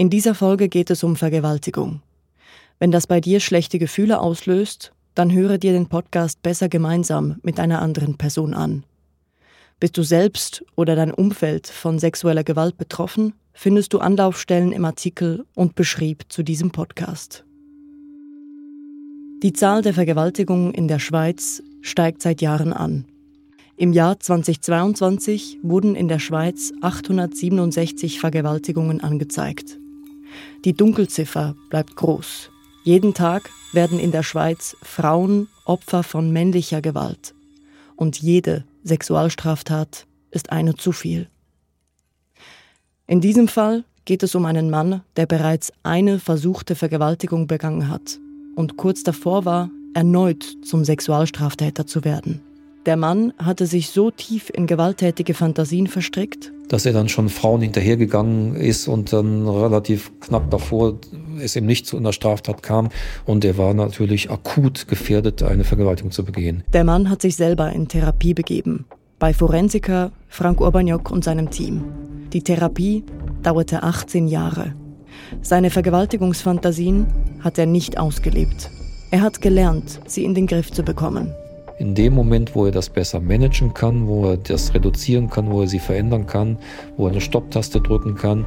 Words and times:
In 0.00 0.08
dieser 0.08 0.34
Folge 0.34 0.70
geht 0.70 0.88
es 0.88 1.04
um 1.04 1.14
Vergewaltigung. 1.14 2.00
Wenn 2.78 2.90
das 2.90 3.06
bei 3.06 3.20
dir 3.20 3.38
schlechte 3.38 3.78
Gefühle 3.78 4.18
auslöst, 4.18 4.94
dann 5.14 5.30
höre 5.30 5.58
dir 5.58 5.74
den 5.74 5.90
Podcast 5.90 6.40
besser 6.40 6.70
gemeinsam 6.70 7.36
mit 7.42 7.60
einer 7.60 7.82
anderen 7.82 8.16
Person 8.16 8.54
an. 8.54 8.84
Bist 9.78 9.98
du 9.98 10.02
selbst 10.02 10.64
oder 10.74 10.96
dein 10.96 11.12
Umfeld 11.12 11.66
von 11.66 11.98
sexueller 11.98 12.44
Gewalt 12.44 12.78
betroffen, 12.78 13.34
findest 13.52 13.92
du 13.92 13.98
Anlaufstellen 13.98 14.72
im 14.72 14.86
Artikel 14.86 15.44
und 15.54 15.74
Beschrieb 15.74 16.24
zu 16.30 16.42
diesem 16.42 16.70
Podcast. 16.70 17.44
Die 19.42 19.52
Zahl 19.52 19.82
der 19.82 19.92
Vergewaltigungen 19.92 20.72
in 20.72 20.88
der 20.88 20.98
Schweiz 20.98 21.62
steigt 21.82 22.22
seit 22.22 22.40
Jahren 22.40 22.72
an. 22.72 23.04
Im 23.76 23.92
Jahr 23.92 24.18
2022 24.18 25.58
wurden 25.62 25.94
in 25.94 26.08
der 26.08 26.20
Schweiz 26.20 26.72
867 26.80 28.18
Vergewaltigungen 28.18 29.02
angezeigt. 29.02 29.79
Die 30.64 30.74
Dunkelziffer 30.74 31.54
bleibt 31.70 31.96
groß. 31.96 32.50
Jeden 32.84 33.14
Tag 33.14 33.50
werden 33.72 33.98
in 33.98 34.10
der 34.10 34.22
Schweiz 34.22 34.76
Frauen 34.82 35.48
Opfer 35.64 36.02
von 36.02 36.32
männlicher 36.32 36.80
Gewalt. 36.80 37.34
Und 37.96 38.20
jede 38.20 38.64
Sexualstraftat 38.84 40.06
ist 40.30 40.50
eine 40.50 40.74
zu 40.74 40.92
viel. 40.92 41.28
In 43.06 43.20
diesem 43.20 43.48
Fall 43.48 43.84
geht 44.04 44.22
es 44.22 44.34
um 44.34 44.44
einen 44.44 44.70
Mann, 44.70 45.02
der 45.16 45.26
bereits 45.26 45.72
eine 45.82 46.18
versuchte 46.18 46.74
Vergewaltigung 46.74 47.46
begangen 47.46 47.88
hat 47.88 48.18
und 48.56 48.76
kurz 48.76 49.02
davor 49.02 49.44
war, 49.44 49.70
erneut 49.94 50.44
zum 50.64 50.84
Sexualstraftäter 50.84 51.86
zu 51.86 52.04
werden. 52.04 52.40
Der 52.86 52.96
Mann 52.96 53.34
hatte 53.36 53.66
sich 53.66 53.90
so 53.90 54.10
tief 54.10 54.50
in 54.50 54.66
gewalttätige 54.66 55.34
Fantasien 55.34 55.86
verstrickt, 55.86 56.50
dass 56.68 56.86
er 56.86 56.94
dann 56.94 57.10
schon 57.10 57.28
Frauen 57.28 57.60
hinterhergegangen 57.60 58.56
ist 58.56 58.88
und 58.88 59.12
dann 59.12 59.46
relativ 59.46 60.10
knapp 60.20 60.50
davor 60.50 60.94
es 61.42 61.56
eben 61.56 61.66
nicht 61.66 61.86
zu 61.86 61.98
einer 61.98 62.14
Straftat 62.14 62.62
kam 62.62 62.88
und 63.26 63.44
er 63.44 63.58
war 63.58 63.74
natürlich 63.74 64.30
akut 64.30 64.88
gefährdet, 64.88 65.42
eine 65.42 65.64
Vergewaltigung 65.64 66.10
zu 66.10 66.24
begehen. 66.24 66.64
Der 66.72 66.84
Mann 66.84 67.10
hat 67.10 67.20
sich 67.20 67.36
selber 67.36 67.70
in 67.70 67.86
Therapie 67.86 68.32
begeben, 68.32 68.86
bei 69.18 69.34
Forensiker 69.34 70.10
Frank 70.28 70.62
Urbaniok 70.62 71.10
und 71.10 71.22
seinem 71.22 71.50
Team. 71.50 71.84
Die 72.32 72.42
Therapie 72.42 73.04
dauerte 73.42 73.82
18 73.82 74.26
Jahre. 74.26 74.74
Seine 75.42 75.68
Vergewaltigungsfantasien 75.68 77.06
hat 77.40 77.58
er 77.58 77.66
nicht 77.66 77.98
ausgelebt. 77.98 78.70
Er 79.10 79.20
hat 79.20 79.42
gelernt, 79.42 80.00
sie 80.06 80.24
in 80.24 80.34
den 80.34 80.46
Griff 80.46 80.70
zu 80.70 80.82
bekommen. 80.82 81.34
In 81.80 81.94
dem 81.94 82.12
Moment, 82.12 82.54
wo 82.54 82.66
er 82.66 82.72
das 82.72 82.90
besser 82.90 83.20
managen 83.20 83.72
kann, 83.72 84.06
wo 84.06 84.26
er 84.26 84.36
das 84.36 84.74
reduzieren 84.74 85.30
kann, 85.30 85.50
wo 85.50 85.62
er 85.62 85.66
sie 85.66 85.78
verändern 85.78 86.26
kann, 86.26 86.58
wo 86.98 87.06
er 87.06 87.12
eine 87.12 87.22
Stopptaste 87.22 87.80
drücken 87.80 88.16
kann, 88.16 88.44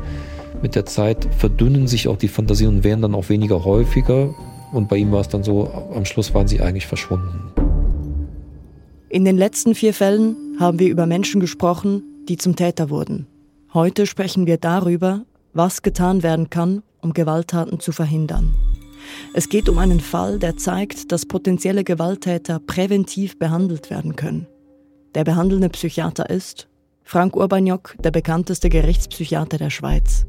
mit 0.62 0.76
der 0.76 0.86
Zeit 0.86 1.28
verdünnen 1.40 1.88
sich 1.88 2.08
auch 2.08 2.18
die 2.18 2.28
Fantasien 2.28 2.70
und 2.70 2.84
werden 2.84 3.02
dann 3.02 3.16
auch 3.16 3.30
weniger 3.30 3.66
häufiger. 3.66 4.36
Und 4.72 4.88
bei 4.88 4.98
ihm 4.98 5.12
war 5.12 5.22
es 5.22 5.30
dann 5.30 5.44
so, 5.44 5.68
am 5.68 6.06
Schluss 6.06 6.36
waren 6.36 6.48
sie 6.48 6.62
eigentlich 6.62 6.86
verschwunden. 6.86 7.52
In 9.10 9.26
den 9.26 9.38
letzten 9.38 9.74
vier 9.74 9.96
Fällen 9.96 10.36
haben 10.60 10.78
wir 10.78 10.90
über 10.90 11.08
Menschen 11.08 11.42
gesprochen, 11.42 12.04
die 12.30 12.38
zum 12.38 12.56
Täter 12.56 12.92
wurden. 12.92 13.26
Heute 13.74 14.06
sprechen 14.06 14.46
wir 14.46 14.58
darüber, 14.58 15.26
was 15.54 15.82
getan 15.82 16.22
werden 16.22 16.52
kann, 16.52 16.84
um 17.02 17.14
Gewalttaten 17.14 17.80
zu 17.80 17.94
verhindern. 17.94 18.54
Es 19.34 19.50
geht 19.50 19.70
um 19.70 19.78
einen 19.78 20.00
Fall, 20.00 20.40
der 20.40 20.58
zeigt, 20.58 21.12
dass 21.12 21.26
potenzielle 21.26 21.84
Gewalttäter 21.84 22.60
präventiv 22.60 23.38
behandelt 23.38 23.90
werden 23.90 24.16
können. 24.16 24.48
Der 25.16 25.24
behandelnde 25.24 25.70
Psychiater 25.70 26.30
ist 26.30 26.68
Frank 27.04 27.36
Urbaniok, 27.36 27.96
der 28.04 28.12
bekannteste 28.12 28.70
Gerichtspsychiater 28.70 29.58
der 29.58 29.70
Schweiz. 29.70 30.26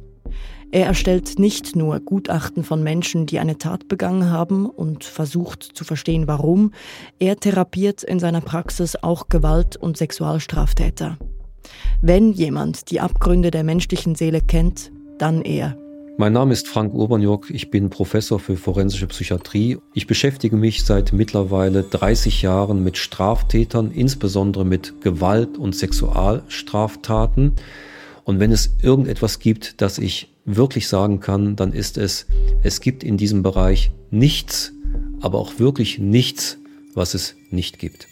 Er 0.71 0.87
erstellt 0.87 1.39
nicht 1.39 1.77
nur 1.77 2.01
Gutachten 2.01 2.65
von 2.65 2.83
Menschen, 2.83 3.27
die 3.27 3.39
eine 3.39 3.59
Tat 3.59 3.87
begangen 3.87 4.31
haben 4.31 4.67
und 4.67 5.05
versucht 5.05 5.63
zu 5.63 5.85
verstehen, 5.85 6.27
warum, 6.27 6.73
er 7.21 7.37
therapiert 7.37 8.03
in 8.03 8.19
seiner 8.19 8.41
Praxis 8.41 8.97
auch 8.97 9.29
Gewalt- 9.29 9.77
und 9.77 9.97
Sexualstraftäter. 9.97 11.17
Wenn 12.03 12.33
jemand 12.33 12.91
die 12.91 13.01
Abgründe 13.01 13.51
der 13.51 13.63
menschlichen 13.63 14.17
Seele 14.17 14.41
kennt, 14.41 14.91
dann 15.19 15.43
er. 15.43 15.79
Mein 16.17 16.33
Name 16.33 16.53
ist 16.53 16.69
Frank 16.69 16.95
Urbaniok, 16.95 17.51
ich 17.51 17.73
bin 17.73 17.91
Professor 17.91 18.39
für 18.39 18.57
forensische 18.57 19.09
Psychiatrie. 19.09 19.79
Ich 19.95 20.07
beschäftige 20.07 20.55
mich 20.57 20.85
seit 20.85 21.13
mittlerweile 21.13 21.83
30 21.83 22.41
Jahren 22.41 22.85
mit 22.85 22.99
Straftätern, 22.99 23.91
insbesondere 23.91 24.65
mit 24.65 25.01
Gewalt- 25.01 25.59
und 25.59 25.75
Sexualstraftaten. 25.75 27.55
Und 28.23 28.39
wenn 28.39 28.53
es 28.53 28.75
irgendetwas 28.81 29.41
gibt, 29.41 29.81
das 29.83 29.99
ich 29.99 30.33
wirklich 30.45 30.87
sagen 30.87 31.19
kann, 31.19 31.57
dann 31.57 31.73
ist 31.73 31.99
es, 31.99 32.27
es 32.63 32.81
gibt 32.81 33.03
in 33.03 33.17
diesem 33.17 33.43
Bereich 33.43 33.91
nichts, 34.13 34.73
aber 35.21 35.41
auch 35.41 35.59
wirklich 35.59 35.99
nichts, 35.99 36.59
was 36.95 37.15
es 37.15 37.35
nicht 37.51 37.81
gibt. 37.81 38.07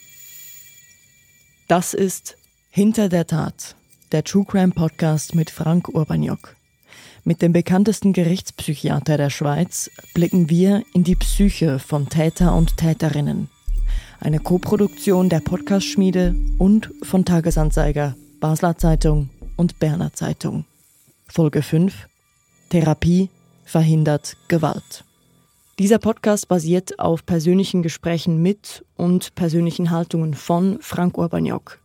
Das 1.69 1.95
ist 1.95 2.37
Hinter 2.69 3.09
der 3.09 3.29
Tat, 3.29 3.77
der 4.11 4.25
True 4.25 4.45
Crime 4.45 4.73
Podcast 4.73 5.37
mit 5.37 5.51
Frank 5.51 5.89
Urbaniok. 5.89 6.57
Mit 7.25 7.41
dem 7.41 7.53
bekanntesten 7.53 8.13
Gerichtspsychiater 8.13 9.17
der 9.17 9.31
Schweiz 9.31 9.93
blicken 10.13 10.51
wir 10.51 10.83
in 10.93 11.05
die 11.05 11.15
Psyche 11.15 11.79
von 11.79 12.09
Täter 12.09 12.53
und 12.53 12.77
Täterinnen. 12.79 13.49
Eine 14.19 14.41
Koproduktion 14.41 15.29
der 15.29 15.39
Podcast-Schmiede 15.39 16.35
und 16.59 16.91
von 17.03 17.25
Tagesanzeiger, 17.25 18.17
Basler 18.41 18.77
Zeitung 18.77 19.31
und 19.57 19.79
Berner 19.79 20.13
Zeitung. 20.13 20.65
Folge 21.29 21.63
5 21.63 22.09
Therapie 22.71 23.29
verhindert 23.65 24.37
Gewalt. 24.49 25.05
Dieser 25.79 25.99
Podcast 25.99 26.49
basiert 26.49 26.99
auf 26.99 27.25
persönlichen 27.25 27.85
Gesprächen 27.85 28.43
mit 28.43 28.85
und 28.97 29.37
persönlichen 29.37 29.93
Haltungen 29.93 30.35
von 30.35 30.79
Frank 30.81 31.17
Urbaniok. 31.19 31.79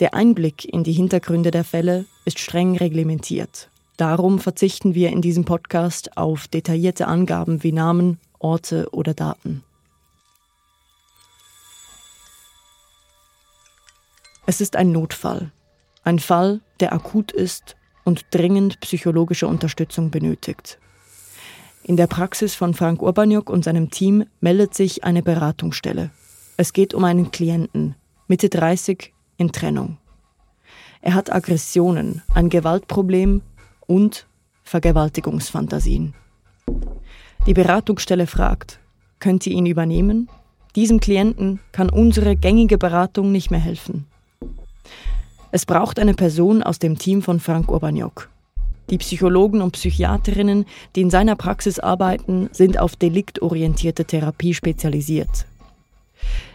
Der 0.00 0.14
Einblick 0.14 0.64
in 0.64 0.82
die 0.82 0.92
Hintergründe 0.92 1.52
der 1.52 1.62
Fälle 1.62 2.06
ist 2.24 2.40
streng 2.40 2.76
reglementiert. 2.76 3.68
Darum 3.96 4.40
verzichten 4.40 4.94
wir 4.94 5.10
in 5.10 5.22
diesem 5.22 5.44
Podcast 5.44 6.16
auf 6.16 6.48
detaillierte 6.48 7.06
Angaben 7.06 7.62
wie 7.62 7.70
Namen, 7.70 8.18
Orte 8.40 8.88
oder 8.90 9.14
Daten. 9.14 9.62
Es 14.46 14.60
ist 14.60 14.74
ein 14.74 14.90
Notfall. 14.90 15.52
Ein 16.02 16.18
Fall, 16.18 16.60
der 16.80 16.92
akut 16.92 17.30
ist 17.30 17.76
und 18.04 18.26
dringend 18.32 18.80
psychologische 18.80 19.46
Unterstützung 19.46 20.10
benötigt. 20.10 20.78
In 21.84 21.96
der 21.96 22.08
Praxis 22.08 22.54
von 22.54 22.74
Frank 22.74 23.00
Urbaniuk 23.00 23.48
und 23.48 23.64
seinem 23.64 23.90
Team 23.90 24.24
meldet 24.40 24.74
sich 24.74 25.04
eine 25.04 25.22
Beratungsstelle. 25.22 26.10
Es 26.56 26.72
geht 26.72 26.94
um 26.94 27.04
einen 27.04 27.30
Klienten, 27.30 27.94
Mitte 28.26 28.48
30, 28.48 29.12
in 29.36 29.52
Trennung. 29.52 29.98
Er 31.00 31.14
hat 31.14 31.32
Aggressionen, 31.32 32.22
ein 32.34 32.48
Gewaltproblem 32.48 33.42
und 33.86 34.26
Vergewaltigungsfantasien. 34.62 36.14
Die 37.46 37.54
Beratungsstelle 37.54 38.26
fragt, 38.26 38.80
könnt 39.20 39.46
ihr 39.46 39.52
ihn 39.52 39.66
übernehmen? 39.66 40.28
Diesem 40.76 40.98
Klienten 40.98 41.60
kann 41.72 41.90
unsere 41.90 42.36
gängige 42.36 42.78
Beratung 42.78 43.30
nicht 43.30 43.50
mehr 43.50 43.60
helfen. 43.60 44.06
Es 45.52 45.66
braucht 45.66 46.00
eine 46.00 46.14
Person 46.14 46.62
aus 46.62 46.78
dem 46.78 46.98
Team 46.98 47.22
von 47.22 47.38
Frank 47.38 47.70
Urbaniok. 47.70 48.28
Die 48.90 48.98
Psychologen 48.98 49.62
und 49.62 49.72
Psychiaterinnen, 49.72 50.66
die 50.96 51.02
in 51.02 51.10
seiner 51.10 51.36
Praxis 51.36 51.78
arbeiten, 51.78 52.50
sind 52.52 52.78
auf 52.78 52.96
deliktorientierte 52.96 54.04
Therapie 54.04 54.52
spezialisiert. 54.52 55.46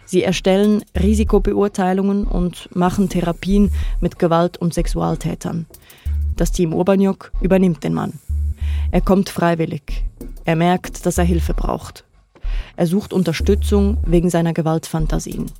Sie 0.05 0.23
erstellen 0.23 0.83
Risikobeurteilungen 0.99 2.25
und 2.25 2.75
machen 2.75 3.09
Therapien 3.09 3.71
mit 4.01 4.19
Gewalt- 4.19 4.57
und 4.57 4.73
Sexualtätern. 4.73 5.65
Das 6.39 6.53
Team 6.53 6.73
Urbaniok 6.73 7.33
übernimmt 7.41 7.83
den 7.83 7.93
Mann. 7.93 8.13
Er 8.91 9.01
kommt 9.01 9.27
freiwillig. 9.27 10.05
Er 10.45 10.55
merkt, 10.55 11.05
dass 11.05 11.17
er 11.17 11.25
Hilfe 11.25 11.53
braucht. 11.53 12.05
Er 12.77 12.87
sucht 12.87 13.11
Unterstützung 13.11 13.97
wegen 14.05 14.29
seiner 14.29 14.53
Gewaltfantasien. 14.53 15.51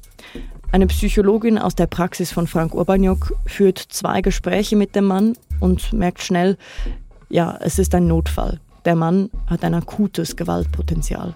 Eine 0.72 0.88
Psychologin 0.88 1.58
aus 1.58 1.76
der 1.76 1.88
Praxis 1.88 2.32
von 2.32 2.48
Frank 2.48 2.74
Urbaniok 2.74 3.34
führt 3.46 3.78
zwei 3.78 4.22
Gespräche 4.22 4.78
mit 4.78 4.96
dem 4.96 5.04
Mann 5.04 5.34
und 5.60 5.92
merkt 5.92 6.24
schnell, 6.24 6.58
ja, 7.28 7.58
es 7.60 7.78
ist 7.78 7.94
ein 7.94 8.08
Notfall. 8.08 8.62
Der 8.86 8.96
Mann 8.96 9.30
hat 9.48 9.66
ein 9.66 9.74
akutes 9.74 10.38
Gewaltpotenzial. 10.38 11.36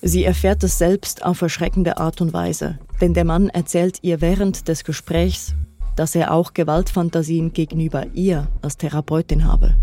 Sie 0.00 0.24
erfährt 0.24 0.64
es 0.64 0.78
selbst 0.78 1.22
auf 1.22 1.42
erschreckende 1.42 1.98
Art 1.98 2.22
und 2.22 2.32
Weise, 2.32 2.78
denn 3.02 3.12
der 3.12 3.26
Mann 3.26 3.50
erzählt 3.50 3.98
ihr 4.00 4.22
während 4.22 4.68
des 4.68 4.84
Gesprächs, 4.84 5.54
dass 5.96 6.14
er 6.14 6.32
auch 6.32 6.54
Gewaltfantasien 6.54 7.52
gegenüber 7.52 8.06
ihr 8.14 8.48
als 8.62 8.76
Therapeutin 8.76 9.44
habe. 9.44 9.76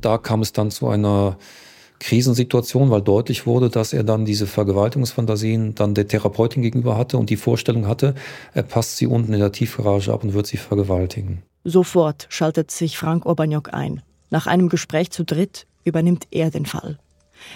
Da 0.00 0.18
kam 0.18 0.42
es 0.42 0.52
dann 0.52 0.70
zu 0.70 0.88
einer 0.88 1.36
Krisensituation, 1.98 2.90
weil 2.90 3.02
deutlich 3.02 3.46
wurde, 3.46 3.70
dass 3.70 3.92
er 3.92 4.04
dann 4.04 4.24
diese 4.24 4.46
Vergewaltigungsfantasien 4.46 5.74
dann 5.74 5.94
der 5.94 6.06
Therapeutin 6.06 6.62
gegenüber 6.62 6.96
hatte 6.96 7.16
und 7.18 7.30
die 7.30 7.36
Vorstellung 7.36 7.86
hatte, 7.86 8.14
er 8.52 8.62
passt 8.62 8.98
sie 8.98 9.06
unten 9.06 9.32
in 9.32 9.40
der 9.40 9.52
Tiefgarage 9.52 10.12
ab 10.12 10.22
und 10.22 10.34
wird 10.34 10.46
sie 10.46 10.58
vergewaltigen. 10.58 11.42
Sofort 11.64 12.26
schaltet 12.28 12.70
sich 12.70 12.98
Frank 12.98 13.26
Urbaniok 13.26 13.72
ein. 13.72 14.02
Nach 14.30 14.46
einem 14.46 14.68
Gespräch 14.68 15.10
zu 15.10 15.24
dritt 15.24 15.66
übernimmt 15.84 16.26
er 16.30 16.50
den 16.50 16.66
Fall. 16.66 16.98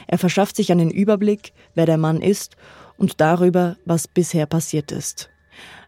Er 0.07 0.19
verschafft 0.19 0.57
sich 0.57 0.73
einen 0.73 0.91
Überblick, 0.91 1.53
wer 1.75 1.87
der 1.87 1.99
Mann 1.99 2.21
ist 2.21 2.57
und 2.97 3.21
darüber, 3.21 3.77
was 3.85 4.09
bisher 4.09 4.47
passiert 4.47 4.93
ist. 4.93 5.31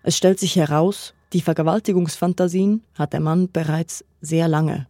Es 0.03 0.17
stellt 0.17 0.39
sich 0.39 0.57
heraus, 0.57 1.15
die 1.33 1.41
Vergewaltigungsfantasien 1.41 2.83
hat 2.95 3.13
der 3.13 3.21
Mann 3.21 3.51
bereits 3.51 4.05
sehr 4.21 4.49
lange. 4.49 4.87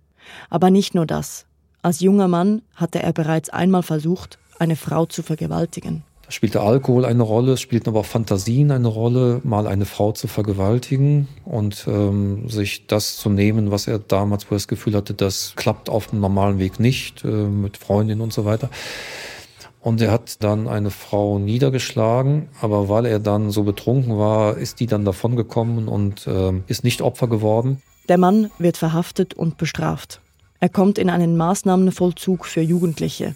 Aber 0.50 0.70
nicht 0.70 0.94
nur 0.94 1.06
das. 1.06 1.46
Als 1.82 2.00
junger 2.00 2.28
Mann 2.28 2.62
hatte 2.74 3.02
er 3.02 3.12
bereits 3.12 3.50
einmal 3.50 3.82
versucht, 3.82 4.38
eine 4.58 4.76
Frau 4.76 5.06
zu 5.06 5.22
vergewaltigen. 5.22 6.04
Da 6.24 6.30
spielte 6.30 6.60
Alkohol 6.60 7.04
eine 7.04 7.24
Rolle, 7.24 7.52
es 7.52 7.60
spielten 7.60 7.88
aber 7.88 8.00
auch 8.00 8.06
Fantasien 8.06 8.70
eine 8.70 8.86
Rolle, 8.86 9.40
mal 9.42 9.66
eine 9.66 9.84
Frau 9.84 10.12
zu 10.12 10.28
vergewaltigen 10.28 11.28
und 11.44 11.84
ähm, 11.88 12.48
sich 12.48 12.86
das 12.86 13.16
zu 13.16 13.28
nehmen, 13.28 13.70
was 13.72 13.88
er 13.88 13.98
damals, 13.98 14.48
wo 14.48 14.54
er 14.54 14.58
das 14.58 14.68
Gefühl 14.68 14.94
hatte, 14.94 15.14
das 15.14 15.54
klappt 15.56 15.90
auf 15.90 16.08
dem 16.08 16.20
normalen 16.20 16.58
Weg 16.58 16.78
nicht, 16.78 17.24
äh, 17.24 17.28
mit 17.28 17.76
Freundinnen 17.76 18.20
und 18.20 18.32
so 18.32 18.44
weiter. 18.44 18.70
Und 19.82 20.00
er 20.00 20.12
hat 20.12 20.42
dann 20.44 20.68
eine 20.68 20.90
Frau 20.90 21.40
niedergeschlagen, 21.40 22.48
aber 22.60 22.88
weil 22.88 23.04
er 23.04 23.18
dann 23.18 23.50
so 23.50 23.64
betrunken 23.64 24.16
war, 24.16 24.56
ist 24.56 24.78
die 24.78 24.86
dann 24.86 25.04
davongekommen 25.04 25.88
und 25.88 26.26
äh, 26.28 26.52
ist 26.68 26.84
nicht 26.84 27.02
Opfer 27.02 27.26
geworden. 27.26 27.82
Der 28.08 28.16
Mann 28.16 28.50
wird 28.58 28.76
verhaftet 28.76 29.34
und 29.34 29.58
bestraft. 29.58 30.20
Er 30.60 30.68
kommt 30.68 30.98
in 30.98 31.10
einen 31.10 31.36
Maßnahmenvollzug 31.36 32.46
für 32.46 32.60
Jugendliche, 32.60 33.34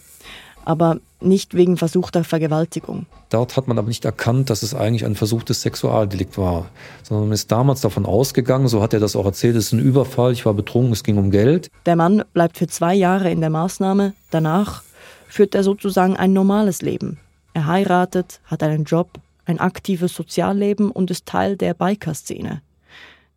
aber 0.64 0.98
nicht 1.20 1.54
wegen 1.54 1.76
versuchter 1.76 2.22
Vergewaltigung. 2.22 3.06
Dort 3.30 3.56
hat 3.56 3.66
man 3.66 3.78
aber 3.78 3.88
nicht 3.88 4.04
erkannt, 4.04 4.48
dass 4.48 4.62
es 4.62 4.74
eigentlich 4.74 5.04
ein 5.04 5.16
versuchtes 5.16 5.62
Sexualdelikt 5.62 6.38
war, 6.38 6.66
sondern 7.02 7.28
man 7.28 7.34
ist 7.34 7.50
damals 7.50 7.80
davon 7.80 8.06
ausgegangen, 8.06 8.68
so 8.68 8.82
hat 8.82 8.94
er 8.94 9.00
das 9.00 9.16
auch 9.16 9.24
erzählt, 9.24 9.56
es 9.56 9.66
ist 9.66 9.72
ein 9.72 9.80
Überfall, 9.80 10.32
ich 10.32 10.46
war 10.46 10.54
betrunken, 10.54 10.92
es 10.92 11.02
ging 11.02 11.18
um 11.18 11.32
Geld. 11.32 11.70
Der 11.86 11.96
Mann 11.96 12.22
bleibt 12.32 12.58
für 12.58 12.68
zwei 12.68 12.94
Jahre 12.94 13.30
in 13.32 13.40
der 13.40 13.50
Maßnahme, 13.50 14.12
danach 14.30 14.82
führt 15.28 15.54
er 15.54 15.62
sozusagen 15.62 16.16
ein 16.16 16.32
normales 16.32 16.82
Leben. 16.82 17.18
Er 17.54 17.66
heiratet, 17.66 18.40
hat 18.44 18.62
einen 18.62 18.84
Job, 18.84 19.20
ein 19.44 19.60
aktives 19.60 20.14
Sozialleben 20.14 20.90
und 20.90 21.10
ist 21.10 21.26
Teil 21.26 21.56
der 21.56 21.74
Biker-Szene. 21.74 22.62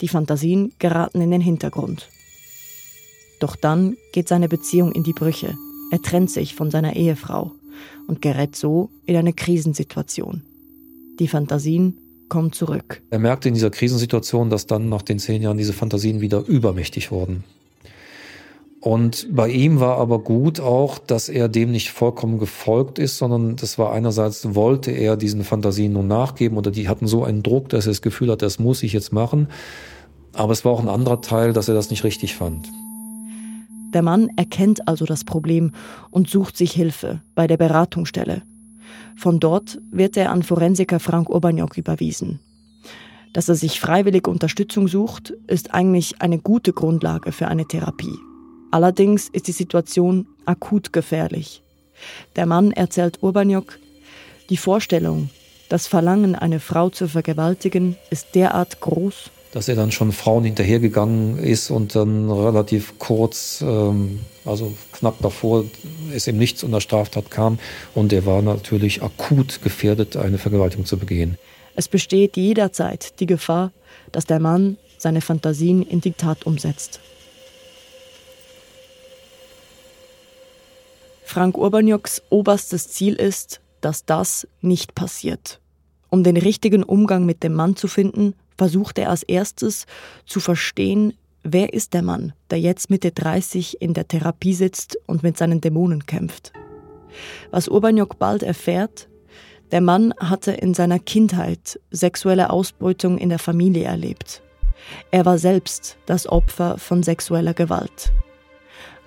Die 0.02 0.08
Fantasien 0.08 0.74
geraten 0.80 1.22
in 1.22 1.32
den 1.32 1.42
Hintergrund. 1.42 2.10
Doch 3.40 3.56
dann 3.56 3.96
geht 4.12 4.28
seine 4.28 4.50
Beziehung 4.50 4.92
in 4.92 5.04
die 5.04 5.14
Brüche. 5.14 5.56
Er 5.92 6.02
trennt 6.02 6.32
sich 6.32 6.56
von 6.56 6.72
seiner 6.72 6.96
Ehefrau 6.96 7.52
und 8.08 8.22
gerät 8.22 8.56
so 8.56 8.90
in 9.06 9.16
eine 9.16 9.34
Krisensituation. 9.34 10.44
Die 11.20 11.28
Fantasien 11.28 11.98
kommen 12.28 12.52
zurück. 12.52 13.02
Er 13.10 13.20
merkte 13.20 13.48
in 13.48 13.54
dieser 13.54 13.72
Krisensituation, 13.72 14.50
dass 14.50 14.68
dann 14.68 14.90
nach 14.90 15.02
den 15.02 15.20
zehn 15.20 15.42
Jahren 15.42 15.58
diese 15.58 15.74
Fantasien 15.74 16.22
wieder 16.22 16.46
übermächtig 16.46 17.12
wurden. 17.12 17.44
Und 18.82 19.28
bei 19.32 19.50
ihm 19.50 19.82
war 19.82 19.98
aber 19.98 20.20
gut 20.20 20.62
auch, 20.62 21.00
dass 21.00 21.28
er 21.28 21.50
dem 21.50 21.72
nicht 21.72 21.92
vollkommen 21.92 22.40
gefolgt 22.40 22.98
ist, 22.98 23.18
sondern 23.18 23.58
das 23.58 23.78
war 23.78 23.92
einerseits, 23.92 24.56
wollte 24.56 24.92
er 24.92 25.18
diesen 25.18 25.44
Fantasien 25.44 25.94
nun 25.94 26.08
nachgeben 26.08 26.58
oder 26.58 26.72
die 26.72 26.88
hatten 26.88 27.06
so 27.06 27.26
einen 27.26 27.44
Druck, 27.44 27.70
dass 27.70 27.88
er 27.88 27.92
das 27.92 28.02
Gefühl 28.02 28.32
hat, 28.32 28.42
das 28.42 28.58
muss 28.58 28.84
ich 28.84 28.94
jetzt 28.94 29.12
machen. 29.12 29.48
Aber 30.34 30.54
es 30.54 30.64
war 30.64 30.72
auch 30.72 30.80
ein 30.80 30.88
anderer 30.88 31.20
Teil, 31.20 31.52
dass 31.52 31.68
er 31.68 31.74
das 31.74 31.90
nicht 31.90 32.06
richtig 32.06 32.36
fand. 32.36 32.70
Der 33.94 34.02
Mann 34.02 34.30
erkennt 34.38 34.88
also 34.88 35.06
das 35.06 35.26
Problem 35.26 35.72
und 36.12 36.30
sucht 36.30 36.56
sich 36.56 36.72
Hilfe 36.72 37.22
bei 37.36 37.48
der 37.48 37.58
Beratungsstelle. 37.58 38.44
Von 39.18 39.40
dort 39.42 39.82
wird 39.92 40.16
er 40.16 40.32
an 40.32 40.44
Forensiker 40.44 41.00
Frank 41.00 41.30
Urbaniok 41.30 41.78
überwiesen. 41.78 42.40
Dass 43.34 43.50
er 43.50 43.56
sich 43.56 43.80
freiwillig 43.80 44.28
Unterstützung 44.28 44.88
sucht, 44.88 45.34
ist 45.48 45.74
eigentlich 45.74 46.22
eine 46.22 46.40
gute 46.40 46.72
Grundlage 46.72 47.32
für 47.32 47.48
eine 47.48 47.66
Therapie. 47.66 48.29
Allerdings 48.72 49.30
ist 49.30 49.48
die 49.48 49.54
Situation 49.54 50.28
akut 50.46 50.94
gefährlich. 50.94 51.62
Der 52.36 52.46
Mann 52.46 52.72
erzählt 52.72 53.20
Urbaniok, 53.22 53.80
die 54.50 54.58
Vorstellung, 54.58 55.30
das 55.70 55.88
Verlangen, 55.88 56.36
eine 56.36 56.60
Frau 56.60 56.90
zu 56.90 57.08
vergewaltigen, 57.08 57.98
ist 58.10 58.36
derart 58.36 58.80
groß, 58.80 59.32
dass 59.52 59.68
er 59.68 59.76
dann 59.76 59.92
schon 59.92 60.12
Frauen 60.12 60.44
hinterhergegangen 60.44 61.40
ist 61.40 61.72
und 61.72 61.96
dann 61.96 62.30
relativ 62.30 63.00
kurz, 63.00 63.64
ähm, 63.66 64.20
also 64.46 64.74
knapp 64.94 65.20
davor, 65.22 65.66
es 66.14 66.28
ihm 66.28 66.38
nichts 66.38 66.64
unter 66.64 66.82
Straftat 66.82 67.32
kam 67.32 67.58
und 67.96 68.14
er 68.14 68.26
war 68.26 68.42
natürlich 68.42 69.02
akut 69.02 69.62
gefährdet, 69.64 70.18
eine 70.18 70.38
Vergewaltigung 70.38 70.86
zu 70.86 70.98
begehen. 70.98 71.38
Es 71.76 71.88
besteht 71.88 72.38
jederzeit 72.38 73.20
die 73.20 73.26
Gefahr, 73.26 73.72
dass 74.12 74.26
der 74.26 74.40
Mann 74.40 74.78
seine 74.98 75.22
Fantasien 75.22 75.82
in 75.82 76.02
die 76.02 76.12
Tat 76.12 76.46
umsetzt. 76.46 77.00
Frank 81.32 81.60
Urbaniuks 81.60 82.24
oberstes 82.32 82.88
Ziel 82.88 83.14
ist, 83.14 83.62
dass 83.82 84.04
das 84.04 84.48
nicht 84.62 84.96
passiert. 84.96 85.62
Um 86.10 86.24
den 86.24 86.38
richtigen 86.38 86.82
Umgang 86.82 87.24
mit 87.24 87.44
dem 87.44 87.54
Mann 87.54 87.76
zu 87.76 87.88
finden, 87.88 88.34
versucht 88.58 88.98
er 88.98 89.12
als 89.12 89.22
erstes 89.22 89.86
zu 90.26 90.40
verstehen, 90.40 91.14
wer 91.44 91.72
ist 91.72 91.94
der 91.94 92.02
Mann, 92.02 92.34
der 92.50 92.60
jetzt 92.60 92.90
Mitte 92.90 93.12
30 93.12 93.80
in 93.80 93.94
der 93.94 94.08
Therapie 94.08 94.56
sitzt 94.56 94.98
und 95.06 95.22
mit 95.22 95.38
seinen 95.38 95.62
Dämonen 95.62 96.08
kämpft. 96.08 96.52
Was 97.52 97.68
Urbaniok 97.68 98.18
bald 98.18 98.42
erfährt, 98.42 99.08
der 99.70 99.82
Mann 99.82 100.16
hatte 100.20 100.54
in 100.54 100.74
seiner 100.74 100.98
Kindheit 100.98 101.80
sexuelle 101.92 102.50
Ausbeutung 102.50 103.20
in 103.20 103.30
der 103.30 103.38
Familie 103.38 103.84
erlebt. 103.84 104.42
Er 105.12 105.28
war 105.28 105.38
selbst 105.38 106.00
das 106.08 106.26
Opfer 106.26 106.80
von 106.80 107.04
sexueller 107.04 107.54
Gewalt. 107.54 108.12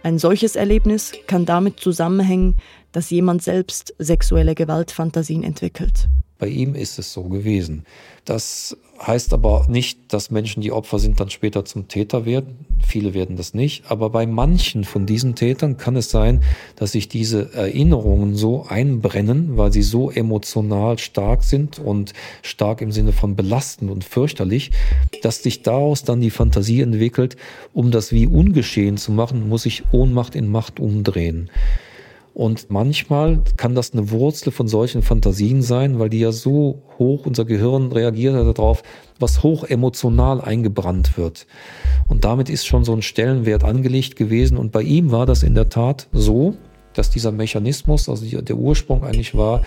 Ein 0.03 0.19
solches 0.19 0.57
Erlebnis 0.57 1.13
kann 1.27 1.47
damit 1.47 1.79
zusammenhängen, 1.79 2.57
dass 2.91 3.11
jemand 3.11 3.43
selbst 3.43 3.95
sexuelle 3.99 4.55
Gewaltfantasien 4.55 5.45
entwickelt. 5.45 6.09
Bei 6.43 6.49
ihm 6.49 6.75
ist 6.75 6.99
es 6.99 7.13
so 7.13 7.23
gewesen. 7.29 7.85
Das 8.25 8.77
heißt 9.01 9.33
aber 9.33 9.67
nicht, 9.69 10.13
dass 10.13 10.33
Menschen, 10.33 10.61
die 10.61 10.73
Opfer 10.73 10.99
sind, 10.99 11.21
dann 11.21 11.31
später 11.31 11.65
zum 11.65 11.87
Täter 11.87 12.27
werden. 12.27 12.67
Viele 12.85 13.15
werden 13.15 13.37
das 13.37 13.55
nicht. 13.55 13.85
Aber 13.89 14.11
bei 14.11 14.27
manchen 14.27 14.83
von 14.83 15.07
diesen 15.07 15.37
Tätern 15.37 15.77
kann 15.77 15.95
es 15.95 16.11
sein, 16.11 16.43
dass 16.75 16.91
sich 16.91 17.07
diese 17.07 17.55
Erinnerungen 17.55 18.35
so 18.35 18.67
einbrennen, 18.69 19.57
weil 19.57 19.73
sie 19.73 19.83
so 19.83 20.11
emotional 20.11 20.99
stark 20.99 21.45
sind 21.45 21.79
und 21.79 22.13
stark 22.43 22.81
im 22.81 22.91
Sinne 22.91 23.13
von 23.13 23.37
belastend 23.37 23.89
und 23.89 24.03
fürchterlich, 24.03 24.73
dass 25.23 25.45
sich 25.45 25.63
daraus 25.63 26.03
dann 26.03 26.21
die 26.21 26.31
Fantasie 26.31 26.81
entwickelt, 26.81 27.37
um 27.73 27.93
das 27.93 28.11
wie 28.11 28.27
ungeschehen 28.27 28.97
zu 28.97 29.13
machen, 29.13 29.49
muss 29.49 29.65
ich 29.65 29.85
Ohnmacht 29.93 30.35
in 30.35 30.49
Macht 30.49 30.81
umdrehen. 30.81 31.51
Und 32.35 32.71
manchmal 32.71 33.43
kann 33.57 33.75
das 33.75 33.93
eine 33.93 34.11
Wurzel 34.11 34.53
von 34.53 34.67
solchen 34.67 35.03
Fantasien 35.03 35.61
sein, 35.61 35.99
weil 35.99 36.09
die 36.09 36.21
ja 36.21 36.33
so 36.33 36.83
hoch, 36.99 37.27
unser 37.27 37.45
Gehirn 37.45 37.93
reagiert 37.93 38.35
darauf, 38.35 38.83
was 39.19 39.43
hoch 39.43 39.65
emotional 39.65 40.41
eingebrannt 40.41 41.19
wird. 41.19 41.47
Und 42.09 42.25
damit 42.25 42.49
ist 42.49 42.67
schon 42.67 42.85
so 42.85 42.95
ein 42.95 43.03
Stellenwert 43.03 43.65
angelegt 43.65 44.17
gewesen. 44.17 44.57
Und 44.57 44.73
bei 44.73 44.83
ihm 44.83 45.11
war 45.11 45.27
das 45.27 45.43
in 45.43 45.55
der 45.55 45.69
Tat 45.69 46.09
so, 46.13 46.55
dass 46.95 47.11
dieser 47.11 47.33
Mechanismus, 47.33 48.09
also 48.09 48.41
der 48.41 48.57
Ursprung 48.57 49.05
eigentlich 49.05 49.35
war, 49.35 49.63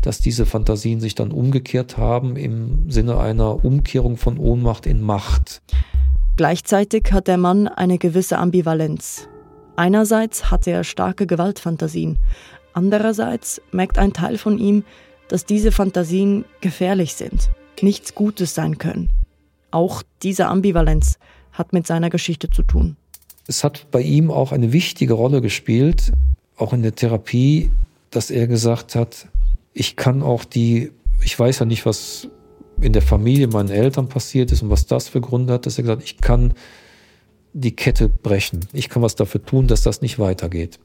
dass 0.00 0.18
diese 0.18 0.46
Fantasien 0.46 1.00
sich 1.00 1.14
dann 1.14 1.30
umgekehrt 1.30 1.96
haben 1.96 2.36
im 2.36 2.90
Sinne 2.90 3.18
einer 3.18 3.64
Umkehrung 3.64 4.16
von 4.16 4.38
Ohnmacht 4.38 4.86
in 4.86 5.00
Macht. 5.00 5.62
Gleichzeitig 6.36 7.12
hat 7.12 7.28
der 7.28 7.36
Mann 7.36 7.68
eine 7.68 7.98
gewisse 7.98 8.38
Ambivalenz. 8.38 9.28
Einerseits 9.80 10.50
hatte 10.50 10.72
er 10.72 10.84
starke 10.84 11.26
Gewaltfantasien, 11.26 12.18
andererseits 12.74 13.62
merkt 13.72 13.96
ein 13.96 14.12
Teil 14.12 14.36
von 14.36 14.58
ihm, 14.58 14.84
dass 15.28 15.46
diese 15.46 15.72
Fantasien 15.72 16.44
gefährlich 16.60 17.14
sind, 17.14 17.48
nichts 17.80 18.14
Gutes 18.14 18.54
sein 18.54 18.76
können. 18.76 19.08
Auch 19.70 20.02
diese 20.22 20.48
Ambivalenz 20.48 21.18
hat 21.52 21.72
mit 21.72 21.86
seiner 21.86 22.10
Geschichte 22.10 22.50
zu 22.50 22.62
tun. 22.62 22.98
Es 23.46 23.64
hat 23.64 23.90
bei 23.90 24.02
ihm 24.02 24.30
auch 24.30 24.52
eine 24.52 24.74
wichtige 24.74 25.14
Rolle 25.14 25.40
gespielt, 25.40 26.12
auch 26.58 26.74
in 26.74 26.82
der 26.82 26.94
Therapie, 26.94 27.70
dass 28.10 28.30
er 28.30 28.48
gesagt 28.48 28.94
hat, 28.94 29.28
ich 29.72 29.96
kann 29.96 30.22
auch 30.22 30.44
die, 30.44 30.92
ich 31.24 31.38
weiß 31.38 31.60
ja 31.60 31.64
nicht, 31.64 31.86
was 31.86 32.28
in 32.82 32.92
der 32.92 33.00
Familie 33.00 33.48
meinen 33.48 33.70
Eltern 33.70 34.10
passiert 34.10 34.52
ist 34.52 34.60
und 34.62 34.68
was 34.68 34.84
das 34.84 35.08
für 35.08 35.22
Gründe 35.22 35.54
hat, 35.54 35.64
dass 35.64 35.78
er 35.78 35.84
gesagt 35.84 36.02
hat, 36.02 36.06
ich 36.06 36.18
kann 36.18 36.52
die 37.52 37.74
Kette 37.74 38.08
brechen. 38.08 38.60
Ich 38.72 38.88
kann 38.88 39.02
was 39.02 39.16
dafür 39.16 39.44
tun, 39.44 39.66
dass 39.66 39.82
das 39.82 40.02
nicht 40.02 40.18
weitergeht. 40.18 40.78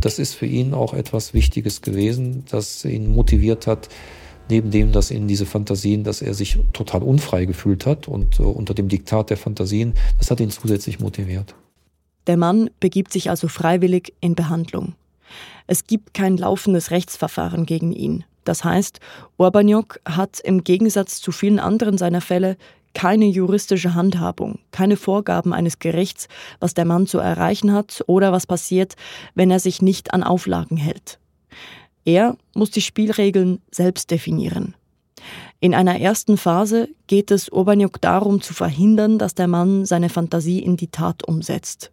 Das 0.00 0.18
ist 0.18 0.34
für 0.34 0.46
ihn 0.46 0.74
auch 0.74 0.94
etwas 0.94 1.34
Wichtiges 1.34 1.82
gewesen, 1.82 2.44
das 2.50 2.84
ihn 2.84 3.12
motiviert 3.12 3.66
hat, 3.66 3.88
neben 4.48 4.70
dem, 4.70 4.92
dass 4.92 5.10
in 5.10 5.28
diese 5.28 5.46
Fantasien, 5.46 6.04
dass 6.04 6.22
er 6.22 6.34
sich 6.34 6.58
total 6.72 7.02
unfrei 7.02 7.44
gefühlt 7.44 7.86
hat 7.86 8.08
und 8.08 8.40
äh, 8.40 8.42
unter 8.42 8.74
dem 8.74 8.88
Diktat 8.88 9.30
der 9.30 9.36
Fantasien, 9.36 9.94
das 10.18 10.30
hat 10.30 10.40
ihn 10.40 10.50
zusätzlich 10.50 11.00
motiviert. 11.00 11.54
Der 12.26 12.36
Mann 12.36 12.70
begibt 12.80 13.12
sich 13.12 13.30
also 13.30 13.48
freiwillig 13.48 14.12
in 14.20 14.34
Behandlung. 14.34 14.94
Es 15.66 15.86
gibt 15.86 16.14
kein 16.14 16.36
laufendes 16.36 16.90
Rechtsverfahren 16.90 17.64
gegen 17.64 17.92
ihn. 17.92 18.24
Das 18.44 18.64
heißt, 18.64 19.00
Urbaniok 19.36 20.00
hat 20.04 20.40
im 20.40 20.64
Gegensatz 20.64 21.20
zu 21.20 21.30
vielen 21.30 21.58
anderen 21.58 21.98
seiner 21.98 22.20
Fälle 22.20 22.56
keine 22.94 23.26
juristische 23.26 23.94
Handhabung, 23.94 24.58
keine 24.72 24.96
Vorgaben 24.96 25.52
eines 25.52 25.78
Gerichts, 25.78 26.28
was 26.58 26.74
der 26.74 26.84
Mann 26.84 27.06
zu 27.06 27.18
erreichen 27.18 27.72
hat 27.72 28.02
oder 28.06 28.32
was 28.32 28.46
passiert, 28.46 28.96
wenn 29.34 29.50
er 29.50 29.60
sich 29.60 29.82
nicht 29.82 30.12
an 30.12 30.22
Auflagen 30.22 30.76
hält. 30.76 31.18
Er 32.04 32.36
muss 32.54 32.70
die 32.70 32.80
Spielregeln 32.80 33.60
selbst 33.70 34.10
definieren. 34.10 34.74
In 35.60 35.74
einer 35.74 36.00
ersten 36.00 36.38
Phase 36.38 36.88
geht 37.06 37.30
es 37.30 37.50
Urbaniuk 37.50 38.00
darum 38.00 38.40
zu 38.40 38.54
verhindern, 38.54 39.18
dass 39.18 39.34
der 39.34 39.48
Mann 39.48 39.84
seine 39.84 40.08
Fantasie 40.08 40.60
in 40.60 40.76
die 40.76 40.88
Tat 40.88 41.22
umsetzt. 41.22 41.92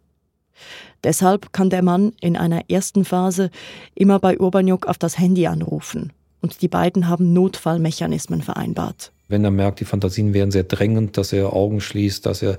Deshalb 1.04 1.52
kann 1.52 1.70
der 1.70 1.82
Mann 1.82 2.12
in 2.20 2.36
einer 2.36 2.70
ersten 2.70 3.04
Phase 3.04 3.50
immer 3.94 4.18
bei 4.18 4.40
Urbaniuk 4.40 4.86
auf 4.86 4.98
das 4.98 5.18
Handy 5.18 5.46
anrufen 5.46 6.12
und 6.40 6.62
die 6.62 6.68
beiden 6.68 7.08
haben 7.08 7.32
Notfallmechanismen 7.32 8.42
vereinbart. 8.42 9.12
Wenn 9.28 9.44
er 9.44 9.50
merkt, 9.50 9.80
die 9.80 9.84
Fantasien 9.84 10.32
wären 10.32 10.50
sehr 10.50 10.64
drängend, 10.64 11.18
dass 11.18 11.32
er 11.32 11.52
Augen 11.52 11.80
schließt, 11.80 12.24
dass 12.24 12.42
er 12.42 12.56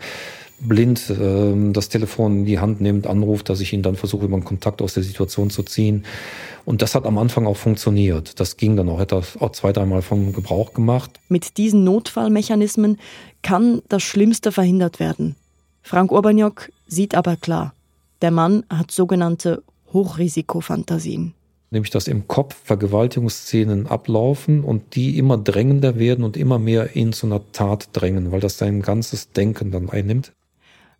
blind 0.60 1.10
äh, 1.10 1.72
das 1.72 1.90
Telefon 1.90 2.40
in 2.40 2.46
die 2.46 2.60
Hand 2.60 2.80
nimmt, 2.82 3.08
anruft, 3.08 3.50
dass 3.50 3.60
ich 3.60 3.74
ihn 3.74 3.82
dann 3.82 3.96
versuche, 3.96 4.26
über 4.26 4.36
einen 4.36 4.46
Kontakt 4.46 4.82
aus 4.82 4.94
der 4.94 5.04
Situation 5.04 5.50
zu 5.50 5.64
ziehen. 5.64 6.06
Und 6.66 6.82
das 6.82 6.94
hat 6.94 7.06
am 7.06 7.18
Anfang 7.18 7.48
auch 7.48 7.58
funktioniert. 7.58 8.40
Das 8.40 8.58
ging 8.58 8.76
dann 8.76 8.90
auch, 8.90 9.00
hätte 9.00 9.16
auch 9.40 9.52
zwei, 9.52 9.72
dreimal 9.74 10.02
von 10.02 10.34
Gebrauch 10.34 10.74
gemacht. 10.74 11.20
Mit 11.28 11.58
diesen 11.58 11.84
Notfallmechanismen 11.84 13.00
kann 13.42 13.82
das 13.90 14.04
Schlimmste 14.04 14.52
verhindert 14.52 15.00
werden. 15.00 15.36
Frank 15.82 16.12
Urbaniok 16.12 16.70
sieht 16.88 17.16
aber 17.16 17.36
klar, 17.36 17.74
der 18.22 18.32
Mann 18.32 18.64
hat 18.70 18.92
sogenannte 18.92 19.64
Hochrisikofantasien 19.92 21.34
nämlich 21.72 21.92
dass 21.92 22.08
im 22.08 22.28
Kopf 22.28 22.56
Vergewaltigungsszenen 22.64 23.88
ablaufen 23.88 24.64
und 24.64 24.96
die 24.96 25.18
immer 25.18 25.38
drängender 25.38 25.98
werden 25.98 26.24
und 26.24 26.38
immer 26.38 26.60
mehr 26.60 26.96
ihn 26.96 27.14
zu 27.14 27.28
einer 27.28 27.42
Tat 27.52 27.90
drängen, 27.94 28.32
weil 28.32 28.40
das 28.40 28.58
sein 28.58 28.82
ganzes 28.82 29.32
Denken 29.32 29.72
dann 29.72 29.90
einnimmt. 29.90 30.34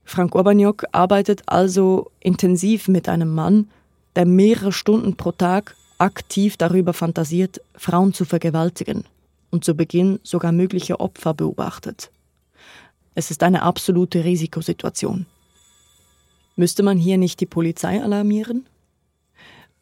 Frank 0.04 0.36
Urbaniok 0.36 0.86
arbeitet 0.92 1.44
also 1.46 2.12
intensiv 2.20 2.88
mit 2.88 3.08
einem 3.08 3.34
Mann, 3.34 3.70
der 4.16 4.26
mehrere 4.26 4.72
Stunden 4.72 5.16
pro 5.16 5.32
Tag 5.32 5.76
aktiv 6.00 6.58
darüber 6.58 6.94
fantasiert, 6.94 7.62
Frauen 7.76 8.14
zu 8.14 8.26
vergewaltigen 8.26 9.04
und 9.52 9.64
zu 9.64 9.76
Beginn 9.76 10.20
sogar 10.24 10.52
mögliche 10.52 11.00
Opfer 11.00 11.34
beobachtet. 11.34 12.10
Es 13.16 13.32
ist 13.32 13.44
eine 13.44 13.64
absolute 13.64 14.24
Risikosituation. 14.24 15.26
Müsste 16.56 16.84
man 16.84 16.98
hier 16.98 17.18
nicht 17.18 17.40
die 17.40 17.46
Polizei 17.46 18.02
alarmieren? 18.02 18.66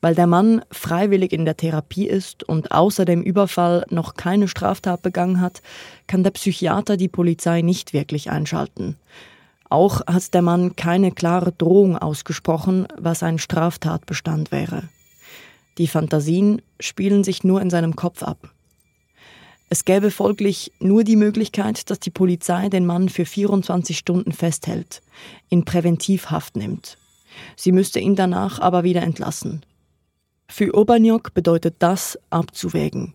Weil 0.01 0.15
der 0.15 0.27
Mann 0.27 0.61
freiwillig 0.71 1.33
in 1.33 1.45
der 1.45 1.57
Therapie 1.57 2.07
ist 2.07 2.43
und 2.43 2.71
außer 2.71 3.05
dem 3.05 3.23
Überfall 3.23 3.85
noch 3.89 4.13
keine 4.13 4.47
Straftat 4.47 5.01
begangen 5.01 5.41
hat, 5.41 5.61
kann 6.05 6.23
der 6.23 6.31
Psychiater 6.31 6.97
die 6.97 7.07
Polizei 7.07 7.61
nicht 7.61 7.93
wirklich 7.93 8.29
einschalten. 8.29 8.97
Auch 9.69 10.05
hat 10.05 10.33
der 10.33 10.41
Mann 10.41 10.75
keine 10.75 11.11
klare 11.11 11.51
Drohung 11.51 11.97
ausgesprochen, 11.97 12.87
was 12.97 13.23
ein 13.23 13.39
Straftatbestand 13.39 14.51
wäre. 14.51 14.83
Die 15.77 15.87
Fantasien 15.87 16.61
spielen 16.79 17.23
sich 17.23 17.43
nur 17.43 17.61
in 17.61 17.69
seinem 17.69 17.95
Kopf 17.95 18.23
ab. 18.23 18.51
Es 19.69 19.83
gäbe 19.83 20.11
folglich 20.11 20.71
nur 20.79 21.03
die 21.03 21.17
Möglichkeit, 21.17 21.89
dass 21.89 21.99
die 21.99 22.09
Polizei 22.09 22.69
den 22.69 22.85
Mann 22.85 23.09
für 23.09 23.25
24 23.25 23.97
Stunden 23.97 24.31
festhält, 24.31 25.01
in 25.49 25.65
Präventivhaft 25.65 26.55
nimmt. 26.55 26.97
Sie 27.57 27.73
müsste 27.73 27.99
ihn 27.99 28.15
danach 28.15 28.59
aber 28.59 28.83
wieder 28.83 29.03
entlassen. 29.03 29.63
Für 30.49 30.73
Urbaniok 30.73 31.33
bedeutet 31.33 31.75
das 31.79 32.17
abzuwägen. 32.29 33.13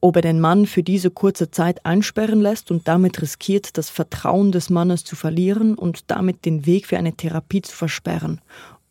Ob 0.00 0.16
er 0.16 0.22
den 0.22 0.40
Mann 0.40 0.66
für 0.66 0.82
diese 0.82 1.10
kurze 1.10 1.50
Zeit 1.50 1.84
einsperren 1.86 2.40
lässt 2.40 2.70
und 2.70 2.86
damit 2.86 3.22
riskiert, 3.22 3.78
das 3.78 3.88
Vertrauen 3.88 4.52
des 4.52 4.68
Mannes 4.68 5.04
zu 5.04 5.16
verlieren 5.16 5.74
und 5.74 6.10
damit 6.10 6.44
den 6.44 6.66
Weg 6.66 6.86
für 6.86 6.98
eine 6.98 7.14
Therapie 7.14 7.62
zu 7.62 7.74
versperren. 7.74 8.40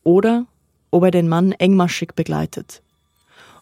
Oder 0.04 0.46
ob 0.92 1.04
er 1.04 1.12
den 1.12 1.28
Mann 1.28 1.52
engmaschig 1.52 2.14
begleitet. 2.16 2.82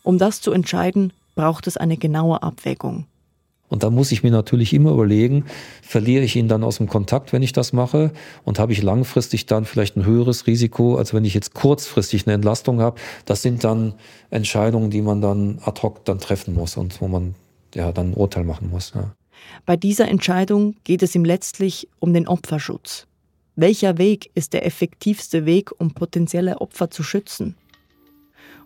Um 0.04 0.18
das 0.18 0.42
zu 0.42 0.52
entscheiden, 0.52 1.12
braucht 1.36 1.68
es 1.68 1.78
eine 1.78 1.98
genaue 1.98 2.42
Abwägung. 2.44 3.06
Und 3.74 3.82
da 3.82 3.90
muss 3.90 4.12
ich 4.12 4.22
mir 4.22 4.30
natürlich 4.30 4.72
immer 4.72 4.92
überlegen, 4.92 5.46
verliere 5.82 6.24
ich 6.24 6.36
ihn 6.36 6.48
dann 6.48 6.64
aus 6.64 6.78
dem 6.78 6.88
Kontakt, 6.88 7.34
wenn 7.34 7.42
ich 7.42 7.54
das 7.54 7.74
mache? 7.74 8.12
Und 8.44 8.60
habe 8.60 8.72
ich 8.72 8.84
langfristig 8.84 9.48
dann 9.48 9.66
vielleicht 9.66 9.98
ein 9.98 10.06
höheres 10.06 10.46
Risiko, 10.46 10.98
als 10.98 11.12
wenn 11.12 11.26
ich 11.26 11.34
jetzt 11.34 11.56
kurzfristig 11.56 12.28
eine 12.28 12.36
Entlastung 12.36 12.82
habe? 12.82 13.02
Das 13.26 13.42
sind 13.42 13.64
dann 13.64 13.96
Entscheidungen, 14.30 14.92
die 14.92 15.02
man 15.02 15.22
dann 15.22 15.58
ad 15.66 15.82
hoc 15.82 16.06
dann 16.06 16.20
treffen 16.20 16.54
muss 16.54 16.78
und 16.78 17.02
wo 17.02 17.08
man 17.08 17.34
ja 17.74 17.92
dann 17.92 18.12
ein 18.12 18.14
Urteil 18.14 18.44
machen 18.44 18.70
muss. 18.70 18.92
Ja. 18.94 19.16
Bei 19.66 19.76
dieser 19.76 20.08
Entscheidung 20.08 20.76
geht 20.84 21.02
es 21.02 21.16
ihm 21.16 21.26
letztlich 21.26 21.90
um 21.98 22.14
den 22.14 22.28
Opferschutz. 22.28 23.08
Welcher 23.56 23.98
Weg 23.98 24.30
ist 24.36 24.54
der 24.54 24.68
effektivste 24.68 25.48
Weg, 25.48 25.72
um 25.80 25.96
potenzielle 25.96 26.62
Opfer 26.62 26.92
zu 26.92 27.02
schützen? 27.02 27.56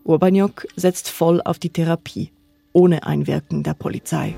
Urbaniok 0.04 0.68
setzt 0.76 1.08
voll 1.08 1.42
auf 1.42 1.60
die 1.60 1.70
Therapie, 1.70 2.34
ohne 2.74 3.06
Einwirken 3.06 3.64
der 3.64 3.74
Polizei. 3.74 4.36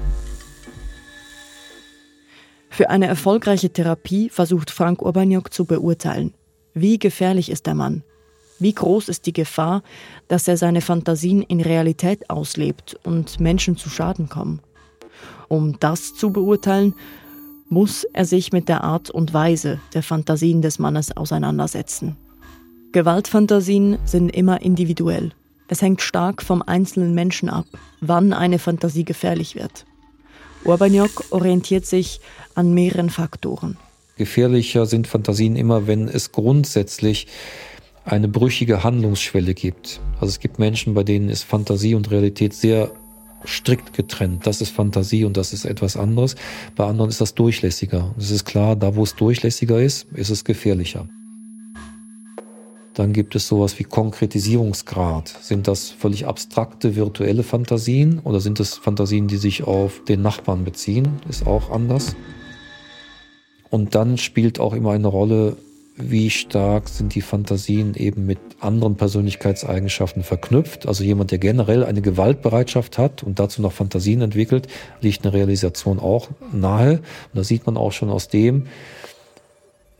Für 2.69 2.89
eine 2.89 3.07
erfolgreiche 3.07 3.71
Therapie 3.71 4.29
versucht 4.29 4.71
Frank 4.71 5.01
Urbaniok 5.01 5.51
zu 5.53 5.65
beurteilen, 5.65 6.33
wie 6.73 6.99
gefährlich 6.99 7.49
ist 7.49 7.65
der 7.65 7.75
Mann, 7.75 8.03
wie 8.59 8.73
groß 8.73 9.09
ist 9.09 9.25
die 9.25 9.33
Gefahr, 9.33 9.83
dass 10.27 10.47
er 10.47 10.55
seine 10.55 10.81
Fantasien 10.81 11.41
in 11.41 11.61
Realität 11.61 12.29
auslebt 12.29 12.97
und 13.03 13.39
Menschen 13.39 13.75
zu 13.75 13.89
Schaden 13.89 14.29
kommen. 14.29 14.61
Um 15.47 15.79
das 15.79 16.13
zu 16.13 16.31
beurteilen, 16.31 16.93
muss 17.69 18.03
er 18.03 18.25
sich 18.25 18.51
mit 18.51 18.69
der 18.69 18.83
Art 18.83 19.09
und 19.09 19.33
Weise 19.33 19.79
der 19.93 20.03
Fantasien 20.03 20.61
des 20.61 20.79
Mannes 20.79 21.15
auseinandersetzen. 21.15 22.17
Gewaltfantasien 22.91 23.99
sind 24.05 24.29
immer 24.29 24.61
individuell. 24.61 25.31
Es 25.67 25.81
hängt 25.81 26.01
stark 26.01 26.41
vom 26.41 26.63
einzelnen 26.63 27.13
Menschen 27.13 27.49
ab, 27.49 27.65
wann 28.01 28.33
eine 28.33 28.57
Fantasie 28.57 29.05
gefährlich 29.05 29.55
wird. 29.55 29.85
Urbaniok 30.65 31.25
orientiert 31.31 31.85
sich 31.85 32.19
an 32.55 32.73
mehreren 32.73 33.09
Faktoren. 33.09 33.77
Gefährlicher 34.17 34.85
sind 34.85 35.07
Fantasien 35.07 35.55
immer, 35.55 35.87
wenn 35.87 36.07
es 36.07 36.31
grundsätzlich 36.31 37.27
eine 38.03 38.27
brüchige 38.27 38.83
Handlungsschwelle 38.83 39.53
gibt. 39.53 40.01
Also 40.15 40.27
es 40.27 40.39
gibt 40.39 40.59
Menschen, 40.59 40.93
bei 40.93 41.03
denen 41.03 41.29
ist 41.29 41.43
Fantasie 41.43 41.95
und 41.95 42.11
Realität 42.11 42.53
sehr 42.53 42.91
strikt 43.45 43.93
getrennt. 43.93 44.45
Das 44.45 44.61
ist 44.61 44.71
Fantasie 44.71 45.23
und 45.23 45.37
das 45.37 45.53
ist 45.53 45.65
etwas 45.65 45.95
anderes. 45.95 46.35
Bei 46.75 46.85
anderen 46.85 47.09
ist 47.09 47.21
das 47.21 47.35
durchlässiger. 47.35 48.13
Es 48.17 48.31
ist 48.31 48.45
klar, 48.45 48.75
da 48.75 48.95
wo 48.95 49.03
es 49.03 49.15
durchlässiger 49.15 49.81
ist, 49.81 50.07
ist 50.13 50.29
es 50.29 50.43
gefährlicher. 50.43 51.07
Dann 52.99 53.13
gibt 53.13 53.33
es 53.33 53.47
sowas 53.47 53.79
wie 53.79 53.85
Konkretisierungsgrad. 53.85 55.29
Sind 55.29 55.69
das 55.69 55.89
völlig 55.89 56.27
abstrakte 56.27 56.97
virtuelle 56.97 57.43
Fantasien 57.43 58.19
oder 58.25 58.41
sind 58.41 58.59
es 58.59 58.75
Fantasien, 58.75 59.29
die 59.29 59.37
sich 59.37 59.63
auf 59.63 60.03
den 60.03 60.21
Nachbarn 60.21 60.65
beziehen? 60.65 61.07
Ist 61.29 61.47
auch 61.47 61.71
anders. 61.71 62.17
Und 63.69 63.95
dann 63.95 64.17
spielt 64.17 64.59
auch 64.59 64.73
immer 64.73 64.91
eine 64.91 65.07
Rolle, 65.07 65.55
wie 65.95 66.29
stark 66.29 66.89
sind 66.89 67.15
die 67.15 67.21
Fantasien 67.21 67.95
eben 67.95 68.25
mit 68.25 68.39
anderen 68.59 68.97
Persönlichkeitseigenschaften 68.97 70.23
verknüpft. 70.23 70.85
Also 70.85 71.05
jemand, 71.05 71.31
der 71.31 71.37
generell 71.37 71.85
eine 71.85 72.01
Gewaltbereitschaft 72.01 72.97
hat 72.97 73.23
und 73.23 73.39
dazu 73.39 73.61
noch 73.61 73.71
Fantasien 73.71 74.21
entwickelt, 74.21 74.67
liegt 74.99 75.23
eine 75.23 75.31
Realisation 75.31 75.99
auch 75.99 76.27
nahe. 76.51 76.95
Und 76.97 77.35
da 77.35 77.45
sieht 77.45 77.65
man 77.65 77.77
auch 77.77 77.93
schon 77.93 78.09
aus 78.09 78.27
dem, 78.27 78.67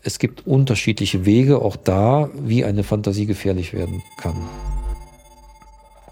es 0.03 0.19
gibt 0.19 0.47
unterschiedliche 0.47 1.25
Wege, 1.25 1.61
auch 1.61 1.75
da, 1.75 2.29
wie 2.33 2.63
eine 2.65 2.83
Fantasie 2.83 3.25
gefährlich 3.25 3.73
werden 3.73 4.01
kann. 4.17 4.35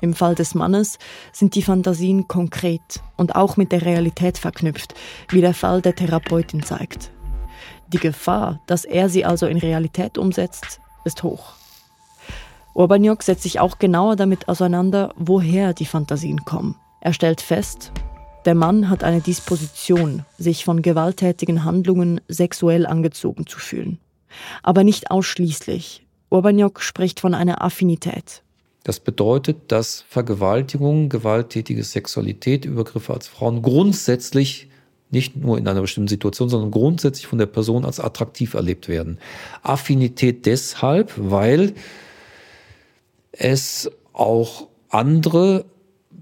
Im 0.01 0.13
Fall 0.13 0.35
des 0.35 0.53
Mannes 0.53 0.99
sind 1.33 1.55
die 1.55 1.63
Fantasien 1.63 2.27
konkret 2.27 3.01
und 3.15 3.35
auch 3.35 3.57
mit 3.57 3.71
der 3.71 3.83
Realität 3.83 4.37
verknüpft, 4.37 4.93
wie 5.29 5.41
der 5.41 5.53
Fall 5.53 5.81
der 5.81 5.95
Therapeutin 5.95 6.61
zeigt. 6.61 7.11
Die 7.87 7.97
Gefahr, 7.97 8.59
dass 8.67 8.85
er 8.85 9.09
sie 9.09 9.25
also 9.25 9.47
in 9.47 9.57
Realität 9.57 10.17
umsetzt, 10.17 10.79
ist 11.03 11.23
hoch. 11.23 11.53
Urbaniok 12.75 13.23
setzt 13.23 13.43
sich 13.43 13.59
auch 13.59 13.79
genauer 13.79 14.15
damit 14.17 14.49
auseinander, 14.49 15.13
woher 15.15 15.73
die 15.73 15.85
Fantasien 15.85 16.45
kommen. 16.45 16.75
Er 17.01 17.13
stellt 17.13 17.41
fest, 17.41 17.91
der 18.45 18.55
Mann 18.55 18.89
hat 18.89 19.03
eine 19.03 19.21
Disposition, 19.21 20.25
sich 20.37 20.63
von 20.63 20.81
gewalttätigen 20.81 21.63
Handlungen 21.63 22.21
sexuell 22.27 22.85
angezogen 22.85 23.45
zu 23.45 23.59
fühlen. 23.59 23.99
Aber 24.63 24.83
nicht 24.83 25.11
ausschließlich. 25.11 26.05
Urbaniok 26.29 26.81
spricht 26.81 27.19
von 27.19 27.33
einer 27.33 27.61
Affinität. 27.61 28.43
Das 28.83 28.99
bedeutet, 28.99 29.71
dass 29.71 30.05
Vergewaltigung, 30.07 31.09
gewalttätige 31.09 31.83
Sexualität, 31.83 32.63
Übergriffe 32.63 33.13
als 33.13 33.27
Frauen 33.27 33.61
grundsätzlich 33.61 34.69
nicht 35.09 35.35
nur 35.35 35.57
in 35.57 35.67
einer 35.67 35.81
bestimmten 35.81 36.09
Situation, 36.09 36.49
sondern 36.49 36.71
grundsätzlich 36.71 37.27
von 37.27 37.39
der 37.39 37.45
Person 37.45 37.85
als 37.85 37.99
attraktiv 37.99 38.53
erlebt 38.53 38.87
werden. 38.87 39.19
Affinität 39.63 40.45
deshalb, 40.45 41.13
weil 41.17 41.73
es 43.31 43.89
auch 44.13 44.67
andere 44.89 45.65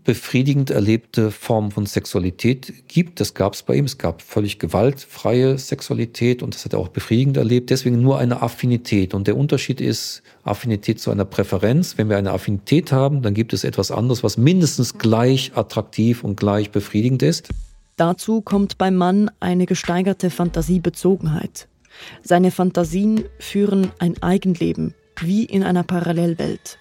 unbefriedigend 0.05 0.69
erlebte 0.69 1.31
Formen 1.31 1.71
von 1.71 1.87
Sexualität 1.87 2.87
gibt. 2.87 3.19
Das 3.19 3.33
gab 3.33 3.55
es 3.55 3.63
bei 3.63 3.73
ihm. 3.73 3.85
Es 3.85 3.97
gab 3.97 4.21
völlig 4.21 4.59
gewaltfreie 4.59 5.57
Sexualität 5.57 6.43
und 6.43 6.53
das 6.53 6.63
hat 6.63 6.73
er 6.73 6.79
auch 6.79 6.89
befriedigend 6.89 7.37
erlebt. 7.37 7.71
Deswegen 7.71 8.01
nur 8.01 8.19
eine 8.19 8.43
Affinität. 8.43 9.15
Und 9.15 9.25
der 9.25 9.35
Unterschied 9.35 9.81
ist 9.81 10.21
Affinität 10.43 10.99
zu 10.99 11.09
einer 11.09 11.25
Präferenz. 11.25 11.97
Wenn 11.97 12.07
wir 12.07 12.17
eine 12.17 12.31
Affinität 12.31 12.91
haben, 12.91 13.23
dann 13.23 13.33
gibt 13.33 13.51
es 13.51 13.63
etwas 13.63 13.89
anderes, 13.89 14.23
was 14.23 14.37
mindestens 14.37 14.99
gleich 14.99 15.53
attraktiv 15.55 16.23
und 16.23 16.37
gleich 16.37 16.69
befriedigend 16.69 17.23
ist. 17.23 17.49
Dazu 17.95 18.41
kommt 18.41 18.77
beim 18.77 18.95
Mann 18.95 19.31
eine 19.39 19.65
gesteigerte 19.65 20.29
Fantasiebezogenheit. 20.29 21.67
Seine 22.21 22.51
Fantasien 22.51 23.23
führen 23.39 23.91
ein 23.97 24.21
Eigenleben, 24.21 24.93
wie 25.19 25.45
in 25.45 25.63
einer 25.63 25.83
Parallelwelt. 25.83 26.77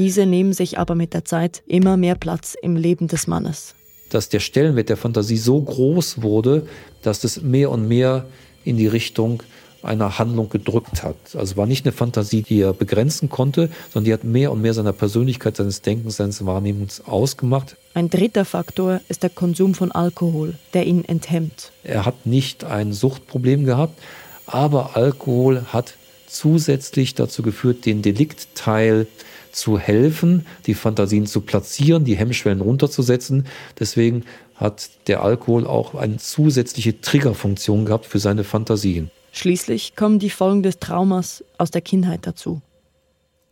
Diese 0.00 0.24
nehmen 0.24 0.54
sich 0.54 0.78
aber 0.78 0.94
mit 0.94 1.12
der 1.12 1.26
Zeit 1.26 1.62
immer 1.66 1.98
mehr 1.98 2.14
Platz 2.14 2.56
im 2.62 2.74
Leben 2.74 3.06
des 3.06 3.26
Mannes. 3.26 3.74
Dass 4.08 4.30
der 4.30 4.40
Stellenwert 4.40 4.88
der 4.88 4.96
Fantasie 4.96 5.36
so 5.36 5.60
groß 5.60 6.22
wurde, 6.22 6.66
dass 7.02 7.22
es 7.22 7.42
mehr 7.42 7.70
und 7.70 7.86
mehr 7.86 8.24
in 8.64 8.78
die 8.78 8.86
Richtung 8.86 9.42
einer 9.82 10.18
Handlung 10.18 10.48
gedrückt 10.48 11.02
hat. 11.02 11.16
Also 11.34 11.58
war 11.58 11.66
nicht 11.66 11.84
eine 11.84 11.92
Fantasie, 11.92 12.40
die 12.40 12.62
er 12.62 12.72
begrenzen 12.72 13.28
konnte, 13.28 13.68
sondern 13.92 14.06
die 14.06 14.14
hat 14.14 14.24
mehr 14.24 14.52
und 14.52 14.62
mehr 14.62 14.72
seiner 14.72 14.94
Persönlichkeit, 14.94 15.58
seines 15.58 15.82
Denkens, 15.82 16.16
seines 16.16 16.46
Wahrnehmens 16.46 17.02
ausgemacht. 17.04 17.76
Ein 17.92 18.08
dritter 18.08 18.46
Faktor 18.46 19.02
ist 19.10 19.22
der 19.22 19.28
Konsum 19.28 19.74
von 19.74 19.92
Alkohol, 19.92 20.54
der 20.72 20.86
ihn 20.86 21.04
enthemmt. 21.04 21.72
Er 21.84 22.06
hat 22.06 22.24
nicht 22.24 22.64
ein 22.64 22.94
Suchtproblem 22.94 23.66
gehabt, 23.66 24.00
aber 24.46 24.96
Alkohol 24.96 25.66
hat 25.66 25.92
zusätzlich 26.26 27.14
dazu 27.14 27.42
geführt, 27.42 27.84
den 27.84 28.00
Deliktteil 28.00 29.06
zu 29.52 29.78
helfen, 29.78 30.46
die 30.66 30.74
Fantasien 30.74 31.26
zu 31.26 31.40
platzieren, 31.40 32.04
die 32.04 32.16
Hemmschwellen 32.16 32.60
runterzusetzen. 32.60 33.46
Deswegen 33.78 34.24
hat 34.54 34.90
der 35.06 35.22
Alkohol 35.22 35.66
auch 35.66 35.94
eine 35.94 36.18
zusätzliche 36.18 37.00
Triggerfunktion 37.00 37.86
gehabt 37.86 38.06
für 38.06 38.18
seine 38.18 38.44
Fantasien. 38.44 39.10
Schließlich 39.32 39.96
kommen 39.96 40.18
die 40.18 40.30
Folgen 40.30 40.62
des 40.62 40.78
Traumas 40.78 41.44
aus 41.56 41.70
der 41.70 41.80
Kindheit 41.80 42.26
dazu. 42.26 42.60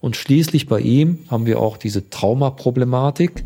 Und 0.00 0.16
schließlich 0.16 0.66
bei 0.66 0.80
ihm 0.80 1.24
haben 1.28 1.46
wir 1.46 1.60
auch 1.60 1.76
diese 1.76 2.08
Traumaproblematik 2.10 3.44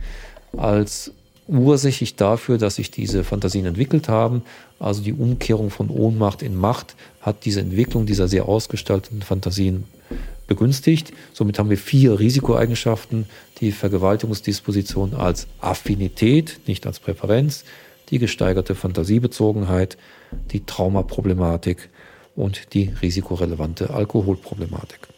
als 0.56 1.12
ursächlich 1.48 2.16
dafür, 2.16 2.58
dass 2.58 2.76
sich 2.76 2.90
diese 2.90 3.24
Fantasien 3.24 3.66
entwickelt 3.66 4.08
haben. 4.08 4.42
Also 4.78 5.02
die 5.02 5.12
Umkehrung 5.12 5.70
von 5.70 5.90
Ohnmacht 5.90 6.42
in 6.42 6.56
Macht 6.56 6.94
hat 7.20 7.44
diese 7.44 7.60
Entwicklung 7.60 8.06
dieser 8.06 8.28
sehr 8.28 8.48
ausgestalteten 8.48 9.22
Fantasien 9.22 9.84
begünstigt. 10.52 11.12
Somit 11.32 11.58
haben 11.58 11.70
wir 11.70 11.78
vier 11.78 12.18
Risikoeigenschaften. 12.18 13.26
Die 13.60 13.72
Vergewaltigungsdisposition 13.72 15.14
als 15.14 15.46
Affinität, 15.60 16.60
nicht 16.66 16.86
als 16.86 17.00
Präferenz, 17.00 17.64
die 18.10 18.18
gesteigerte 18.18 18.74
Fantasiebezogenheit, 18.74 19.96
die 20.50 20.66
Traumaproblematik 20.66 21.88
und 22.36 22.74
die 22.74 22.92
risikorelevante 23.00 23.90
Alkoholproblematik. 23.90 25.11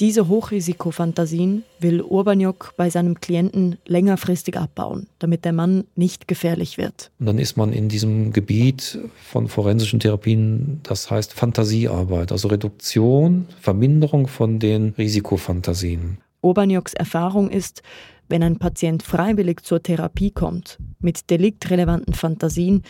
Diese 0.00 0.28
Hochrisikofantasien 0.28 1.64
will 1.80 2.02
Urbaniok 2.02 2.74
bei 2.76 2.88
seinem 2.88 3.18
Klienten 3.20 3.78
längerfristig 3.84 4.56
abbauen, 4.56 5.08
damit 5.18 5.44
der 5.44 5.52
Mann 5.52 5.84
nicht 5.96 6.28
gefährlich 6.28 6.78
wird. 6.78 7.10
Und 7.18 7.26
dann 7.26 7.38
ist 7.38 7.56
man 7.56 7.72
in 7.72 7.88
diesem 7.88 8.32
Gebiet 8.32 9.00
von 9.16 9.48
forensischen 9.48 9.98
Therapien, 9.98 10.78
das 10.84 11.10
heißt 11.10 11.32
Fantasiearbeit, 11.32 12.30
also 12.30 12.46
Reduktion, 12.46 13.48
Verminderung 13.60 14.28
von 14.28 14.60
den 14.60 14.90
Risikofantasien. 14.96 16.18
Urbanioks 16.42 16.94
Erfahrung 16.94 17.50
ist, 17.50 17.82
wenn 18.28 18.44
ein 18.44 18.60
Patient 18.60 19.02
freiwillig 19.02 19.64
zur 19.64 19.82
Therapie 19.82 20.30
kommt, 20.30 20.78
mit 21.00 21.28
deliktrelevanten 21.28 22.14
Fantasien, 22.14 22.84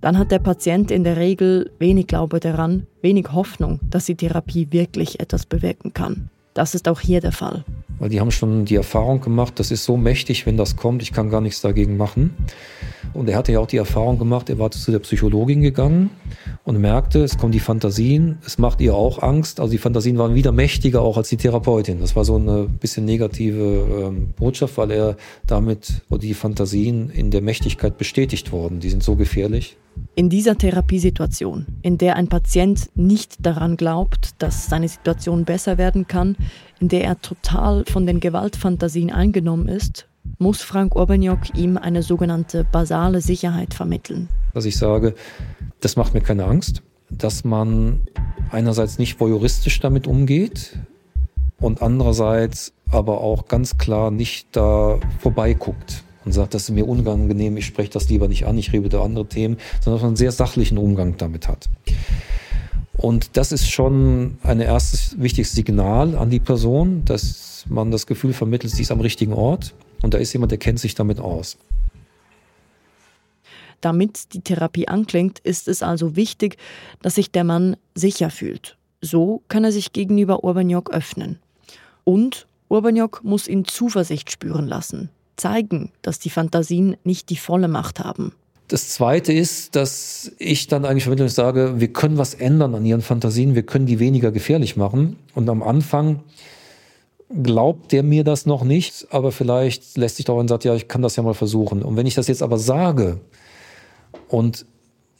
dann 0.00 0.18
hat 0.18 0.32
der 0.32 0.40
Patient 0.40 0.90
in 0.90 1.04
der 1.04 1.18
Regel 1.18 1.70
wenig 1.78 2.08
Glaube 2.08 2.40
daran, 2.40 2.88
wenig 3.00 3.32
Hoffnung, 3.32 3.78
dass 3.88 4.06
die 4.06 4.16
Therapie 4.16 4.68
wirklich 4.72 5.20
etwas 5.20 5.46
bewirken 5.46 5.94
kann. 5.94 6.30
Das 6.58 6.74
ist 6.74 6.88
auch 6.88 6.98
hier 6.98 7.20
der 7.20 7.30
Fall. 7.30 7.64
Weil 8.00 8.08
die 8.08 8.18
haben 8.18 8.32
schon 8.32 8.64
die 8.64 8.74
Erfahrung 8.74 9.20
gemacht, 9.20 9.60
das 9.60 9.70
ist 9.70 9.84
so 9.84 9.96
mächtig, 9.96 10.44
wenn 10.44 10.56
das 10.56 10.74
kommt, 10.74 11.02
ich 11.02 11.12
kann 11.12 11.30
gar 11.30 11.40
nichts 11.40 11.60
dagegen 11.60 11.96
machen. 11.96 12.34
Und 13.14 13.28
er 13.28 13.36
hatte 13.36 13.52
ja 13.52 13.60
auch 13.60 13.68
die 13.68 13.76
Erfahrung 13.76 14.18
gemacht, 14.18 14.50
er 14.50 14.58
war 14.58 14.72
zu 14.72 14.90
der 14.90 14.98
Psychologin 14.98 15.62
gegangen 15.62 16.10
und 16.64 16.80
merkte, 16.80 17.22
es 17.22 17.38
kommen 17.38 17.52
die 17.52 17.60
Fantasien, 17.60 18.38
es 18.44 18.58
macht 18.58 18.80
ihr 18.80 18.96
auch 18.96 19.22
Angst. 19.22 19.60
Also 19.60 19.70
die 19.70 19.78
Fantasien 19.78 20.18
waren 20.18 20.34
wieder 20.34 20.50
mächtiger 20.50 21.00
auch 21.00 21.16
als 21.16 21.28
die 21.28 21.36
Therapeutin. 21.36 22.00
Das 22.00 22.16
war 22.16 22.24
so 22.24 22.34
eine 22.34 22.64
bisschen 22.64 23.04
negative 23.04 24.08
ähm, 24.08 24.34
Botschaft, 24.36 24.78
weil 24.78 24.90
er 24.90 25.16
damit, 25.46 26.02
die 26.10 26.34
Fantasien 26.34 27.08
in 27.08 27.30
der 27.30 27.40
Mächtigkeit 27.40 27.98
bestätigt 27.98 28.50
wurden. 28.50 28.80
Die 28.80 28.90
sind 28.90 29.04
so 29.04 29.14
gefährlich. 29.14 29.76
In 30.18 30.28
dieser 30.30 30.58
Therapiesituation, 30.58 31.64
in 31.82 31.96
der 31.96 32.16
ein 32.16 32.26
Patient 32.26 32.90
nicht 32.96 33.36
daran 33.46 33.76
glaubt, 33.76 34.30
dass 34.42 34.66
seine 34.66 34.88
Situation 34.88 35.44
besser 35.44 35.78
werden 35.78 36.08
kann, 36.08 36.34
in 36.80 36.88
der 36.88 37.04
er 37.04 37.20
total 37.20 37.84
von 37.84 38.04
den 38.04 38.18
Gewaltfantasien 38.18 39.12
eingenommen 39.12 39.68
ist, 39.68 40.08
muss 40.38 40.60
Frank 40.60 40.96
Urbaniok 40.96 41.56
ihm 41.56 41.76
eine 41.76 42.02
sogenannte 42.02 42.64
basale 42.64 43.20
Sicherheit 43.20 43.74
vermitteln. 43.74 44.28
Dass 44.54 44.64
ich 44.64 44.76
sage, 44.76 45.14
das 45.78 45.94
macht 45.94 46.14
mir 46.14 46.20
keine 46.20 46.46
Angst, 46.46 46.82
dass 47.10 47.44
man 47.44 48.00
einerseits 48.50 48.98
nicht 48.98 49.20
voyeuristisch 49.20 49.78
damit 49.78 50.08
umgeht 50.08 50.76
und 51.60 51.80
andererseits 51.80 52.72
aber 52.90 53.20
auch 53.20 53.46
ganz 53.46 53.78
klar 53.78 54.10
nicht 54.10 54.48
da 54.56 54.98
vorbeiguckt 55.20 56.02
und 56.28 56.32
sagt, 56.32 56.52
das 56.52 56.64
ist 56.64 56.70
mir 56.70 56.86
unangenehm, 56.86 57.56
ich 57.56 57.64
spreche 57.64 57.88
das 57.88 58.10
lieber 58.10 58.28
nicht 58.28 58.44
an, 58.44 58.58
ich 58.58 58.70
rede 58.70 58.84
über 58.86 59.02
andere 59.02 59.26
Themen, 59.26 59.56
sondern 59.80 59.94
dass 59.94 60.02
man 60.02 60.08
einen 60.08 60.16
sehr 60.16 60.30
sachlichen 60.30 60.76
Umgang 60.76 61.16
damit 61.16 61.48
hat. 61.48 61.70
Und 62.98 63.38
das 63.38 63.50
ist 63.50 63.70
schon 63.70 64.36
ein 64.42 64.60
erstes 64.60 65.18
wichtiges 65.18 65.52
Signal 65.52 66.16
an 66.16 66.28
die 66.28 66.38
Person, 66.40 67.02
dass 67.06 67.64
man 67.66 67.90
das 67.90 68.06
Gefühl 68.06 68.34
vermittelt, 68.34 68.74
sie 68.74 68.82
ist 68.82 68.90
am 68.90 69.00
richtigen 69.00 69.32
Ort 69.32 69.74
und 70.02 70.12
da 70.12 70.18
ist 70.18 70.34
jemand, 70.34 70.52
der 70.52 70.58
kennt 70.58 70.80
sich 70.80 70.94
damit 70.94 71.18
aus. 71.18 71.56
Damit 73.80 74.34
die 74.34 74.42
Therapie 74.42 74.86
anklingt, 74.86 75.38
ist 75.38 75.66
es 75.66 75.82
also 75.82 76.14
wichtig, 76.14 76.58
dass 77.00 77.14
sich 77.14 77.30
der 77.30 77.44
Mann 77.44 77.76
sicher 77.94 78.28
fühlt. 78.28 78.76
So 79.00 79.42
kann 79.48 79.64
er 79.64 79.72
sich 79.72 79.92
gegenüber 79.92 80.44
Urbaniok 80.44 80.90
öffnen. 80.90 81.38
Und 82.04 82.46
Urbaniok 82.68 83.24
muss 83.24 83.48
ihn 83.48 83.64
Zuversicht 83.64 84.30
spüren 84.30 84.66
lassen 84.66 85.08
zeigen, 85.38 85.90
dass 86.02 86.18
die 86.18 86.30
Fantasien 86.30 86.96
nicht 87.04 87.30
die 87.30 87.36
volle 87.36 87.68
Macht 87.68 88.00
haben. 88.00 88.32
Das 88.68 88.90
Zweite 88.90 89.32
ist, 89.32 89.76
dass 89.76 90.30
ich 90.38 90.66
dann 90.66 90.84
eigentlich 90.84 91.04
vermitteln 91.04 91.30
sage, 91.30 91.80
wir 91.80 91.90
können 91.90 92.18
was 92.18 92.34
ändern 92.34 92.74
an 92.74 92.84
ihren 92.84 93.00
Fantasien, 93.00 93.54
wir 93.54 93.62
können 93.62 93.86
die 93.86 93.98
weniger 93.98 94.30
gefährlich 94.30 94.76
machen. 94.76 95.16
Und 95.34 95.48
am 95.48 95.62
Anfang 95.62 96.20
glaubt 97.42 97.92
der 97.92 98.02
mir 98.02 98.24
das 98.24 98.44
noch 98.44 98.64
nicht, 98.64 99.06
aber 99.10 99.32
vielleicht 99.32 99.96
lässt 99.96 100.16
sich 100.16 100.26
doch 100.26 100.36
und 100.36 100.48
sagt, 100.48 100.64
ja, 100.64 100.74
ich 100.74 100.86
kann 100.86 101.00
das 101.00 101.16
ja 101.16 101.22
mal 101.22 101.34
versuchen. 101.34 101.82
Und 101.82 101.96
wenn 101.96 102.06
ich 102.06 102.14
das 102.14 102.28
jetzt 102.28 102.42
aber 102.42 102.58
sage 102.58 103.20
und 104.28 104.66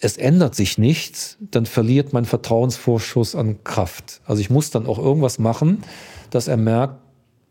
es 0.00 0.16
ändert 0.16 0.54
sich 0.54 0.78
nichts, 0.78 1.38
dann 1.40 1.66
verliert 1.66 2.12
mein 2.12 2.24
Vertrauensvorschuss 2.24 3.34
an 3.34 3.64
Kraft. 3.64 4.20
Also 4.26 4.40
ich 4.40 4.50
muss 4.50 4.70
dann 4.70 4.86
auch 4.86 4.98
irgendwas 4.98 5.38
machen, 5.38 5.82
dass 6.30 6.48
er 6.48 6.56
merkt, 6.56 7.00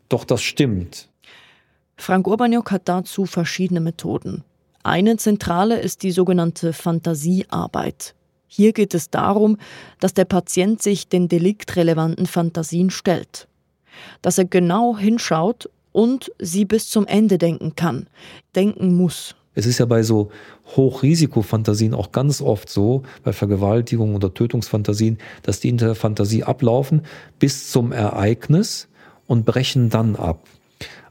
doch 0.09 0.23
das 0.23 0.41
stimmt. 0.41 1.09
Frank 1.97 2.27
Urbaniok 2.27 2.71
hat 2.71 2.83
dazu 2.85 3.25
verschiedene 3.25 3.81
Methoden. 3.81 4.43
Eine 4.83 5.17
zentrale 5.17 5.79
ist 5.79 6.03
die 6.03 6.11
sogenannte 6.11 6.71
Fantasiearbeit. 6.71 8.15
Hier 8.47 8.71
geht 8.71 8.93
es 8.93 9.09
darum, 9.09 9.57
dass 9.99 10.13
der 10.13 10.25
Patient 10.25 10.81
sich 10.81 11.09
den 11.09 11.27
deliktrelevanten 11.27 12.25
Fantasien 12.25 12.89
stellt. 12.89 13.47
Dass 14.21 14.37
er 14.37 14.45
genau 14.45 14.97
hinschaut 14.97 15.69
und 15.91 16.31
sie 16.39 16.63
bis 16.63 16.89
zum 16.89 17.05
Ende 17.07 17.37
denken 17.37 17.75
kann, 17.75 18.07
denken 18.55 18.95
muss. 18.95 19.35
Es 19.55 19.65
ist 19.65 19.79
ja 19.79 19.85
bei 19.85 20.03
so 20.03 20.29
Hochrisikofantasien 20.75 21.95
auch 21.95 22.11
ganz 22.11 22.41
oft 22.41 22.69
so, 22.69 23.01
bei 23.23 23.33
Vergewaltigung 23.33 24.13
oder 24.13 24.33
Tötungsfantasien, 24.33 25.17
dass 25.41 25.59
die 25.59 25.69
in 25.69 25.77
der 25.77 25.95
Fantasie 25.95 26.43
ablaufen 26.43 27.01
bis 27.39 27.71
zum 27.71 27.91
Ereignis 27.91 28.87
und 29.25 29.45
brechen 29.45 29.89
dann 29.89 30.15
ab. 30.15 30.39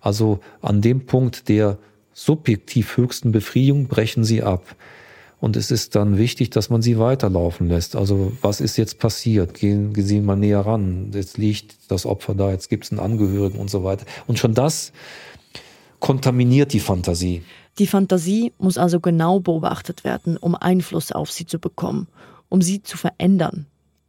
Also 0.06 0.38
an 0.62 0.82
dem 0.82 1.04
Punkt 1.04 1.48
der 1.48 1.78
subjektiv 2.12 2.96
höchsten 2.96 3.32
Befriedigung 3.32 3.88
brechen 3.88 4.22
sie 4.22 4.40
ab. 4.40 4.76
Und 5.40 5.56
es 5.56 5.72
ist 5.72 5.96
dann 5.96 6.16
wichtig, 6.16 6.50
dass 6.50 6.70
man 6.70 6.80
sie 6.80 7.00
weiterlaufen 7.00 7.68
lässt. 7.68 7.96
Also 7.96 8.30
was 8.40 8.60
ist 8.60 8.76
jetzt 8.76 9.00
passiert? 9.00 9.54
Gehen, 9.54 9.92
gehen 9.94 10.06
Sie 10.06 10.20
mal 10.20 10.36
näher 10.36 10.60
ran. 10.60 11.10
Jetzt 11.12 11.38
liegt 11.38 11.90
das 11.90 12.06
Opfer 12.06 12.36
da, 12.36 12.52
jetzt 12.52 12.70
gibt 12.70 12.84
es 12.84 12.92
einen 12.92 13.00
Angehörigen 13.00 13.58
und 13.58 13.68
so 13.68 13.82
weiter. 13.82 14.06
Und 14.28 14.38
schon 14.38 14.54
das 14.54 14.92
kontaminiert 15.98 16.72
die 16.72 16.78
Fantasie. 16.78 17.42
Die 17.80 17.88
Fantasie 17.88 18.52
muss 18.58 18.78
also 18.78 19.00
genau 19.00 19.40
beobachtet 19.40 20.04
werden, 20.04 20.36
um 20.36 20.54
Einfluss 20.54 21.10
auf 21.10 21.32
sie 21.32 21.46
zu 21.46 21.58
bekommen, 21.58 22.06
um 22.48 22.62
sie 22.62 22.80
zu 22.80 22.96
verändern. 22.96 23.66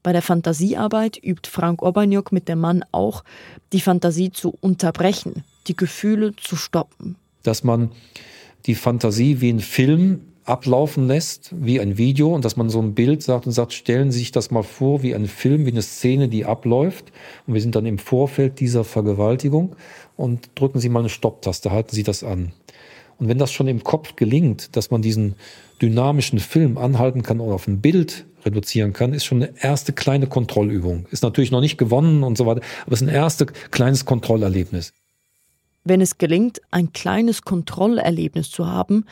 Bei 0.08 0.14
der 0.14 0.22
Fantasiearbeit 0.22 1.22
übt 1.22 1.50
Frank 1.50 1.82
Urbaniok 1.82 2.32
mit 2.32 2.48
dem 2.48 2.60
Mann 2.60 2.86
auch, 2.94 3.26
die 3.74 3.82
Fantasie 3.82 4.32
zu 4.32 4.56
unterbrechen, 4.62 5.44
die 5.68 5.76
Gefühle 5.76 6.34
zu 6.38 6.56
stoppen. 6.56 7.18
dass 7.44 7.66
man 7.66 7.92
die 8.68 8.76
Fantasie 8.76 9.42
wie 9.42 9.50
ein 9.50 9.60
Film 9.60 10.22
ablaufen 10.46 11.08
lässt, 11.08 11.54
wie 11.60 11.82
ein 11.82 11.98
Video 11.98 12.34
und 12.34 12.46
dass 12.46 12.56
man 12.56 12.70
so 12.70 12.82
ein 12.82 12.96
Bild 12.96 13.22
sagt 13.22 13.48
und 13.48 13.52
sagt, 13.52 13.74
stellen 13.74 14.14
Sie 14.14 14.20
sich 14.20 14.32
das 14.32 14.50
mal 14.50 14.64
vor 14.64 15.04
wie 15.04 15.14
ein 15.14 15.26
Film, 15.26 15.66
wie 15.66 15.72
eine 15.72 15.82
Szene, 15.82 16.30
die 16.30 16.46
abläuft 16.46 17.12
und 17.46 17.56
wir 17.56 17.60
sind 17.60 17.76
dann 17.76 17.86
im 17.86 17.98
Vorfeld 17.98 18.62
dieser 18.62 18.86
Vergewaltigung 18.86 19.76
und 20.16 20.52
drücken 20.56 20.80
Sie 20.80 20.88
mal 20.88 21.00
eine 21.00 21.10
Stopptaste, 21.10 21.72
halten 21.72 21.94
Sie 21.94 22.04
das 22.04 22.24
an. 22.24 22.54
Und 23.20 23.28
wenn 23.28 23.38
das 23.38 23.52
schon 23.52 23.68
im 23.68 23.84
Kopf 23.84 24.16
gelingt, 24.16 24.76
dass 24.76 24.92
man 24.92 25.02
diesen 25.02 25.36
dynamischen 25.82 26.40
Film 26.40 26.78
anhalten 26.78 27.24
kann 27.24 27.40
oder 27.40 27.56
auf 27.56 27.68
ein 27.68 27.82
Bild 27.82 28.26
reduzieren 28.46 28.94
kann, 28.94 29.14
ist 29.14 29.26
schon 29.26 29.44
eine 29.44 29.54
erste 29.60 29.94
kleine 29.94 30.28
Kontrollübung. 30.28 31.08
Ist 31.12 31.24
natürlich 31.24 31.52
noch 31.52 31.62
nicht 31.62 31.78
gewonnen 31.78 32.24
und 32.24 32.38
so 32.38 32.46
weiter, 32.46 32.62
aber 32.86 32.94
es 32.94 33.02
ist 33.02 33.08
ein 33.08 33.14
erstes 33.14 33.48
kleines 33.72 34.06
Kontrollerlebnis. 34.06 34.94
Wenn 35.84 36.02
es 36.02 36.18
gelingt, 36.18 36.62
ein 36.70 36.92
kleines 36.92 37.44
Kontrollerlebnis 37.44 38.52
zu 38.52 38.68
haben, 38.68 39.06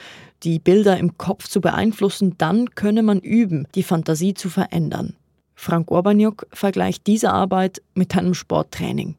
die 0.43 0.59
Bilder 0.59 0.97
im 0.97 1.17
Kopf 1.17 1.47
zu 1.47 1.61
beeinflussen, 1.61 2.35
dann 2.37 2.71
könne 2.75 3.01
man 3.01 3.19
üben, 3.19 3.67
die 3.75 3.83
Fantasie 3.83 4.33
zu 4.33 4.49
verändern. 4.49 5.15
Frank 5.55 5.89
Urbaniuk 5.89 6.47
vergleicht 6.51 7.07
diese 7.07 7.31
Arbeit 7.31 7.81
mit 7.93 8.15
einem 8.15 8.33
Sporttraining 8.33 9.15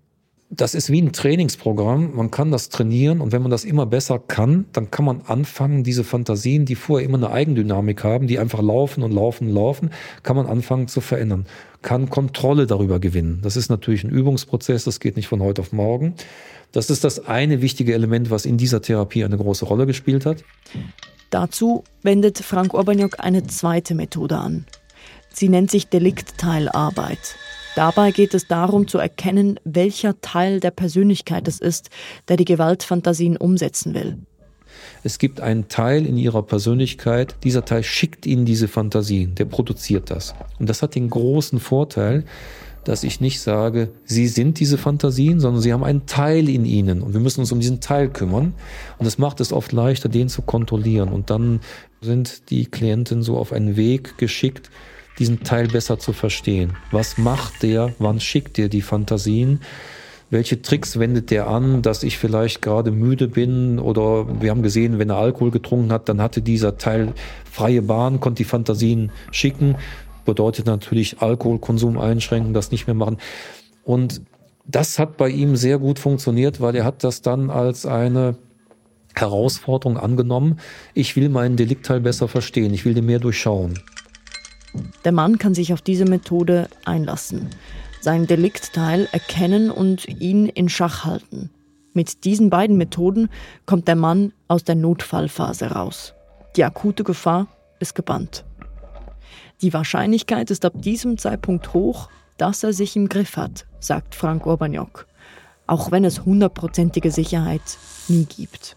das 0.48 0.74
ist 0.74 0.90
wie 0.90 1.02
ein 1.02 1.12
Trainingsprogramm. 1.12 2.14
Man 2.14 2.30
kann 2.30 2.52
das 2.52 2.68
trainieren 2.68 3.20
und 3.20 3.32
wenn 3.32 3.42
man 3.42 3.50
das 3.50 3.64
immer 3.64 3.84
besser 3.84 4.18
kann, 4.18 4.66
dann 4.72 4.90
kann 4.90 5.04
man 5.04 5.22
anfangen, 5.26 5.82
diese 5.82 6.04
Fantasien, 6.04 6.64
die 6.64 6.76
vorher 6.76 7.06
immer 7.06 7.18
eine 7.18 7.30
Eigendynamik 7.30 8.04
haben, 8.04 8.28
die 8.28 8.38
einfach 8.38 8.62
laufen 8.62 9.02
und 9.02 9.12
laufen 9.12 9.48
und 9.48 9.54
laufen, 9.54 9.90
kann 10.22 10.36
man 10.36 10.46
anfangen 10.46 10.86
zu 10.86 11.00
verändern. 11.00 11.46
Kann 11.82 12.10
Kontrolle 12.10 12.66
darüber 12.66 13.00
gewinnen. 13.00 13.40
Das 13.42 13.56
ist 13.56 13.70
natürlich 13.70 14.04
ein 14.04 14.10
Übungsprozess, 14.10 14.84
das 14.84 15.00
geht 15.00 15.16
nicht 15.16 15.28
von 15.28 15.42
heute 15.42 15.62
auf 15.62 15.72
morgen. 15.72 16.14
Das 16.70 16.90
ist 16.90 17.02
das 17.04 17.26
eine 17.26 17.60
wichtige 17.60 17.94
Element, 17.94 18.30
was 18.30 18.46
in 18.46 18.56
dieser 18.56 18.82
Therapie 18.82 19.24
eine 19.24 19.36
große 19.36 19.64
Rolle 19.64 19.86
gespielt 19.86 20.26
hat. 20.26 20.44
Dazu 21.30 21.82
wendet 22.02 22.38
Frank 22.38 22.72
Urbaniok 22.72 23.18
eine 23.18 23.46
zweite 23.46 23.94
Methode 23.94 24.38
an. 24.38 24.64
Sie 25.32 25.48
nennt 25.48 25.70
sich 25.70 25.88
Deliktteilarbeit. 25.88 27.36
Dabei 27.76 28.10
geht 28.10 28.32
es 28.32 28.46
darum 28.48 28.88
zu 28.88 28.96
erkennen, 28.96 29.60
welcher 29.64 30.18
Teil 30.22 30.60
der 30.60 30.70
Persönlichkeit 30.70 31.46
es 31.46 31.60
ist, 31.60 31.90
der 32.26 32.38
die 32.38 32.46
Gewaltfantasien 32.46 33.36
umsetzen 33.36 33.92
will. 33.92 34.16
Es 35.04 35.18
gibt 35.18 35.42
einen 35.42 35.68
Teil 35.68 36.06
in 36.06 36.16
ihrer 36.16 36.42
Persönlichkeit, 36.42 37.36
dieser 37.44 37.66
Teil 37.66 37.82
schickt 37.82 38.24
ihnen 38.24 38.46
diese 38.46 38.66
Fantasien, 38.66 39.34
der 39.34 39.44
produziert 39.44 40.10
das. 40.10 40.34
Und 40.58 40.70
das 40.70 40.80
hat 40.80 40.94
den 40.94 41.10
großen 41.10 41.60
Vorteil, 41.60 42.24
dass 42.84 43.04
ich 43.04 43.20
nicht 43.20 43.42
sage, 43.42 43.90
sie 44.04 44.26
sind 44.26 44.58
diese 44.58 44.78
Fantasien, 44.78 45.38
sondern 45.38 45.60
sie 45.60 45.74
haben 45.74 45.84
einen 45.84 46.06
Teil 46.06 46.48
in 46.48 46.64
ihnen 46.64 47.02
und 47.02 47.12
wir 47.12 47.20
müssen 47.20 47.40
uns 47.40 47.52
um 47.52 47.60
diesen 47.60 47.80
Teil 47.80 48.08
kümmern. 48.08 48.54
Und 48.96 49.04
das 49.04 49.18
macht 49.18 49.40
es 49.40 49.52
oft 49.52 49.72
leichter, 49.72 50.08
den 50.08 50.30
zu 50.30 50.40
kontrollieren. 50.40 51.10
Und 51.10 51.28
dann 51.28 51.60
sind 52.00 52.48
die 52.48 52.64
Klienten 52.64 53.22
so 53.22 53.36
auf 53.36 53.52
einen 53.52 53.76
Weg 53.76 54.16
geschickt, 54.16 54.70
diesen 55.18 55.42
Teil 55.42 55.68
besser 55.68 55.98
zu 55.98 56.12
verstehen. 56.12 56.74
Was 56.90 57.18
macht 57.18 57.62
der? 57.62 57.92
Wann 57.98 58.20
schickt 58.20 58.58
der 58.58 58.68
die 58.68 58.82
Fantasien? 58.82 59.60
Welche 60.28 60.60
Tricks 60.60 60.98
wendet 60.98 61.30
der 61.30 61.46
an, 61.46 61.82
dass 61.82 62.02
ich 62.02 62.18
vielleicht 62.18 62.60
gerade 62.60 62.90
müde 62.90 63.28
bin 63.28 63.78
oder 63.78 64.40
wir 64.40 64.50
haben 64.50 64.62
gesehen, 64.62 64.98
wenn 64.98 65.10
er 65.10 65.16
Alkohol 65.16 65.52
getrunken 65.52 65.92
hat, 65.92 66.08
dann 66.08 66.20
hatte 66.20 66.42
dieser 66.42 66.78
Teil 66.78 67.12
freie 67.50 67.82
Bahn, 67.82 68.18
konnte 68.18 68.38
die 68.38 68.48
Fantasien 68.48 69.12
schicken. 69.30 69.76
Bedeutet 70.24 70.66
natürlich 70.66 71.20
Alkoholkonsum 71.20 71.98
einschränken, 71.98 72.54
das 72.54 72.72
nicht 72.72 72.88
mehr 72.88 72.94
machen. 72.94 73.18
Und 73.84 74.22
das 74.66 74.98
hat 74.98 75.16
bei 75.16 75.28
ihm 75.28 75.54
sehr 75.54 75.78
gut 75.78 76.00
funktioniert, 76.00 76.60
weil 76.60 76.74
er 76.74 76.84
hat 76.84 77.04
das 77.04 77.22
dann 77.22 77.50
als 77.50 77.86
eine 77.86 78.36
Herausforderung 79.14 79.96
angenommen. 79.96 80.58
Ich 80.92 81.14
will 81.14 81.28
meinen 81.28 81.56
Deliktteil 81.56 82.00
besser 82.00 82.26
verstehen, 82.26 82.74
ich 82.74 82.84
will 82.84 82.94
den 82.94 83.06
mehr 83.06 83.20
durchschauen. 83.20 83.78
Der 85.04 85.12
Mann 85.12 85.38
kann 85.38 85.54
sich 85.54 85.72
auf 85.72 85.82
diese 85.82 86.04
Methode 86.04 86.68
einlassen, 86.84 87.50
seinen 88.00 88.26
Deliktteil 88.26 89.08
erkennen 89.12 89.70
und 89.70 90.06
ihn 90.20 90.46
in 90.46 90.68
Schach 90.68 91.04
halten. 91.04 91.50
Mit 91.92 92.24
diesen 92.24 92.50
beiden 92.50 92.76
Methoden 92.76 93.30
kommt 93.64 93.88
der 93.88 93.96
Mann 93.96 94.32
aus 94.48 94.64
der 94.64 94.74
Notfallphase 94.74 95.70
raus. 95.70 96.14
Die 96.56 96.64
akute 96.64 97.04
Gefahr 97.04 97.46
ist 97.78 97.94
gebannt. 97.94 98.44
Die 99.62 99.72
Wahrscheinlichkeit 99.72 100.50
ist 100.50 100.64
ab 100.64 100.74
diesem 100.76 101.16
Zeitpunkt 101.16 101.72
hoch, 101.72 102.10
dass 102.36 102.62
er 102.62 102.72
sich 102.72 102.96
im 102.96 103.08
Griff 103.08 103.36
hat, 103.36 103.64
sagt 103.80 104.14
Frank 104.14 104.46
Urbaniok, 104.46 105.06
auch 105.66 105.90
wenn 105.90 106.04
es 106.04 106.24
hundertprozentige 106.24 107.10
Sicherheit 107.10 107.78
nie 108.08 108.26
gibt. 108.26 108.76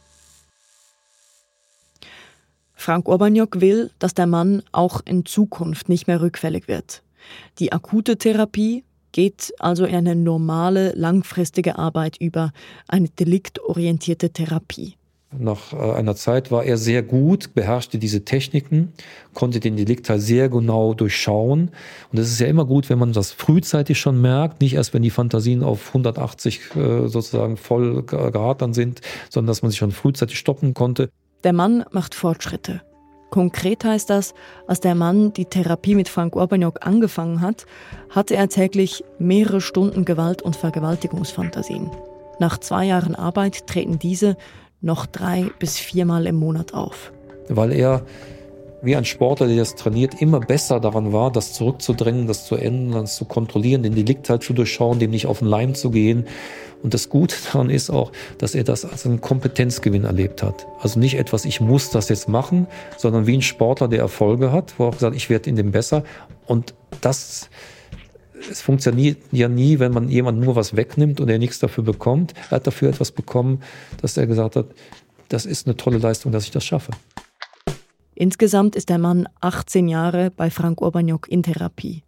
Frank 2.79 3.09
Urbaniok 3.09 3.59
will, 3.59 3.91
dass 3.99 4.13
der 4.13 4.25
Mann 4.25 4.63
auch 4.71 5.01
in 5.03 5.25
Zukunft 5.25 5.89
nicht 5.89 6.07
mehr 6.07 6.21
rückfällig 6.21 6.69
wird. 6.69 7.03
Die 7.59 7.73
akute 7.73 8.17
Therapie 8.17 8.85
geht 9.11 9.53
also 9.59 9.83
in 9.83 9.95
eine 9.95 10.15
normale, 10.15 10.93
langfristige 10.95 11.77
Arbeit 11.77 12.15
über, 12.21 12.53
eine 12.87 13.09
deliktorientierte 13.09 14.29
Therapie. 14.29 14.95
Nach 15.37 15.73
äh, 15.73 15.91
einer 15.91 16.15
Zeit 16.15 16.51
war 16.51 16.63
er 16.63 16.77
sehr 16.77 17.03
gut, 17.03 17.53
beherrschte 17.53 17.97
diese 17.99 18.23
Techniken, 18.23 18.93
konnte 19.33 19.59
den 19.59 19.75
Deliktteil 19.75 20.21
sehr 20.21 20.47
genau 20.47 20.93
durchschauen. 20.93 21.71
Und 22.13 22.17
es 22.17 22.31
ist 22.31 22.39
ja 22.39 22.47
immer 22.47 22.63
gut, 22.63 22.89
wenn 22.89 22.97
man 22.97 23.11
das 23.11 23.33
frühzeitig 23.33 23.99
schon 23.99 24.21
merkt, 24.21 24.61
nicht 24.61 24.75
erst, 24.75 24.93
wenn 24.93 25.03
die 25.03 25.09
Fantasien 25.09 25.63
auf 25.63 25.89
180 25.89 26.75
äh, 26.77 27.07
sozusagen 27.09 27.57
voll 27.57 28.03
geradert 28.03 28.73
sind, 28.73 29.01
sondern 29.29 29.47
dass 29.47 29.63
man 29.63 29.69
sich 29.69 29.79
schon 29.79 29.91
frühzeitig 29.91 30.39
stoppen 30.39 30.73
konnte. 30.73 31.09
Der 31.43 31.53
Mann 31.53 31.85
macht 31.91 32.15
Fortschritte. 32.15 32.81
Konkret 33.29 33.85
heißt 33.85 34.09
das, 34.09 34.33
als 34.67 34.81
der 34.81 34.95
Mann 34.95 35.31
die 35.33 35.45
Therapie 35.45 35.95
mit 35.95 36.09
Frank 36.09 36.35
Urbaniok 36.35 36.85
angefangen 36.85 37.41
hat, 37.41 37.65
hatte 38.09 38.35
er 38.35 38.49
täglich 38.49 39.03
mehrere 39.19 39.61
Stunden 39.61 40.03
Gewalt- 40.03 40.41
und 40.41 40.55
Vergewaltigungsfantasien. 40.55 41.89
Nach 42.39 42.57
zwei 42.57 42.85
Jahren 42.85 43.15
Arbeit 43.15 43.67
treten 43.67 43.99
diese 43.99 44.35
noch 44.81 45.05
drei 45.05 45.51
bis 45.59 45.77
viermal 45.77 46.25
im 46.25 46.35
Monat 46.35 46.73
auf. 46.73 47.13
Weil 47.47 47.71
er 47.71 48.01
wie 48.81 48.95
ein 48.95 49.05
Sportler, 49.05 49.47
der 49.47 49.57
das 49.57 49.75
trainiert, 49.75 50.21
immer 50.21 50.39
besser 50.39 50.79
daran 50.79 51.11
war, 51.11 51.31
das 51.31 51.53
zurückzudrängen, 51.53 52.27
das 52.27 52.45
zu 52.45 52.55
ändern, 52.55 53.01
das 53.01 53.15
zu 53.15 53.25
kontrollieren, 53.25 53.83
den 53.83 53.95
Delikt 53.95 54.29
halt 54.29 54.43
zu 54.43 54.53
durchschauen, 54.53 54.99
dem 54.99 55.11
nicht 55.11 55.27
auf 55.27 55.39
den 55.39 55.47
Leim 55.47 55.75
zu 55.75 55.91
gehen. 55.91 56.27
Und 56.81 56.93
das 56.93 57.09
Gute 57.09 57.35
daran 57.51 57.69
ist 57.69 57.89
auch, 57.89 58.11
dass 58.37 58.55
er 58.55 58.63
das 58.63 58.85
als 58.85 59.05
einen 59.05 59.21
Kompetenzgewinn 59.21 60.05
erlebt 60.05 60.43
hat. 60.43 60.67
Also 60.79 60.99
nicht 60.99 61.15
etwas, 61.15 61.45
ich 61.45 61.59
muss 61.59 61.89
das 61.89 62.09
jetzt 62.09 62.29
machen, 62.29 62.67
sondern 62.97 63.27
wie 63.27 63.37
ein 63.37 63.41
Sportler, 63.41 63.87
der 63.87 63.99
Erfolge 63.99 64.51
hat, 64.51 64.75
wo 64.77 64.85
er 64.85 64.89
auch 64.89 64.99
sagt, 64.99 65.15
ich 65.15 65.29
werde 65.29 65.49
in 65.49 65.55
dem 65.55 65.71
besser. 65.71 66.03
Und 66.45 66.73
das 67.01 67.49
es 68.49 68.61
funktioniert 68.61 69.17
ja 69.33 69.49
nie, 69.49 69.79
wenn 69.79 69.91
man 69.91 70.07
jemand 70.07 70.39
nur 70.39 70.55
was 70.55 70.75
wegnimmt 70.75 71.19
und 71.19 71.27
er 71.27 71.39
nichts 71.39 71.59
dafür 71.59 71.83
bekommt. 71.83 72.33
Er 72.49 72.51
hat 72.51 72.67
dafür 72.67 72.87
etwas 72.87 73.11
bekommen, 73.11 73.61
dass 74.01 74.15
er 74.15 74.27
gesagt 74.27 74.55
hat, 74.55 74.67
das 75.27 75.45
ist 75.45 75.67
eine 75.67 75.75
tolle 75.75 75.97
Leistung, 75.97 76.31
dass 76.31 76.45
ich 76.45 76.51
das 76.51 76.63
schaffe. 76.63 76.91
Insgesamt 78.19 78.75
ist 78.75 78.89
der 78.89 78.97
Mann 78.97 79.29
18 79.39 79.87
Jahre 79.87 80.29
bei 80.29 80.49
Frank 80.49 80.81
Urbaniok 80.81 81.31
in 81.31 81.41
Therapie. 81.41 82.03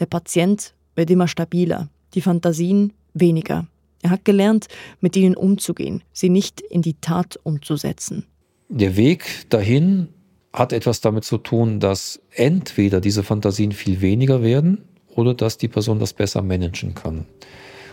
Der 0.00 0.06
Patient 0.06 0.74
wird 0.96 1.08
immer 1.08 1.28
stabiler, 1.28 1.88
die 2.14 2.20
Fantasien 2.20 2.92
weniger. 3.14 3.68
Er 4.02 4.10
hat 4.10 4.24
gelernt, 4.24 4.66
mit 5.00 5.14
ihnen 5.14 5.36
umzugehen, 5.36 6.02
sie 6.12 6.30
nicht 6.30 6.60
in 6.60 6.82
die 6.82 6.94
Tat 6.94 7.38
umzusetzen. 7.44 8.26
Der 8.68 8.96
Weg 8.96 9.48
dahin 9.48 10.08
hat 10.52 10.72
etwas 10.72 11.00
damit 11.00 11.22
zu 11.22 11.38
tun, 11.38 11.78
dass 11.78 12.20
entweder 12.32 13.00
diese 13.00 13.22
Fantasien 13.22 13.70
viel 13.70 14.00
weniger 14.00 14.42
werden 14.42 14.82
oder 15.14 15.32
dass 15.32 15.58
die 15.58 15.68
Person 15.68 16.00
das 16.00 16.12
besser 16.12 16.42
managen 16.42 16.96
kann. 16.96 17.24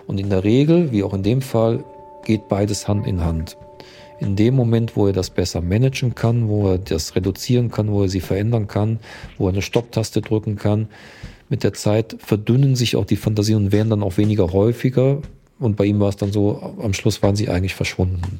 Und 0.07 0.19
in 0.19 0.31
der 0.31 0.43
Regel, 0.43 0.91
wie 0.91 1.03
auch 1.03 1.13
in 1.13 1.21
dem 1.21 1.43
Fall, 1.43 1.85
geht 2.25 2.47
beides 2.47 2.87
Hand 2.87 3.05
in 3.05 3.23
Hand 3.23 3.57
in 4.19 4.35
dem 4.35 4.55
Moment, 4.55 4.95
wo 4.95 5.07
er 5.07 5.13
das 5.13 5.29
besser 5.29 5.61
managen 5.61 6.15
kann, 6.15 6.47
wo 6.47 6.71
er 6.71 6.77
das 6.77 7.15
reduzieren 7.15 7.71
kann, 7.71 7.91
wo 7.91 8.03
er 8.03 8.09
sie 8.09 8.21
verändern 8.21 8.67
kann, 8.67 8.99
wo 9.37 9.47
er 9.47 9.53
eine 9.53 9.61
Stopptaste 9.61 10.21
drücken 10.21 10.55
kann, 10.55 10.87
mit 11.49 11.63
der 11.63 11.73
Zeit 11.73 12.15
verdünnen 12.19 12.75
sich 12.75 12.95
auch 12.95 13.05
die 13.05 13.15
Fantasien 13.15 13.65
und 13.65 13.71
werden 13.71 13.89
dann 13.89 14.03
auch 14.03 14.17
weniger 14.17 14.53
häufiger. 14.53 15.21
Und 15.59 15.75
bei 15.75 15.85
ihm 15.85 15.99
war 15.99 16.09
es 16.09 16.17
dann 16.17 16.31
so, 16.31 16.75
am 16.81 16.93
Schluss 16.93 17.21
waren 17.21 17.35
sie 17.35 17.49
eigentlich 17.49 17.75
verschwunden. 17.75 18.39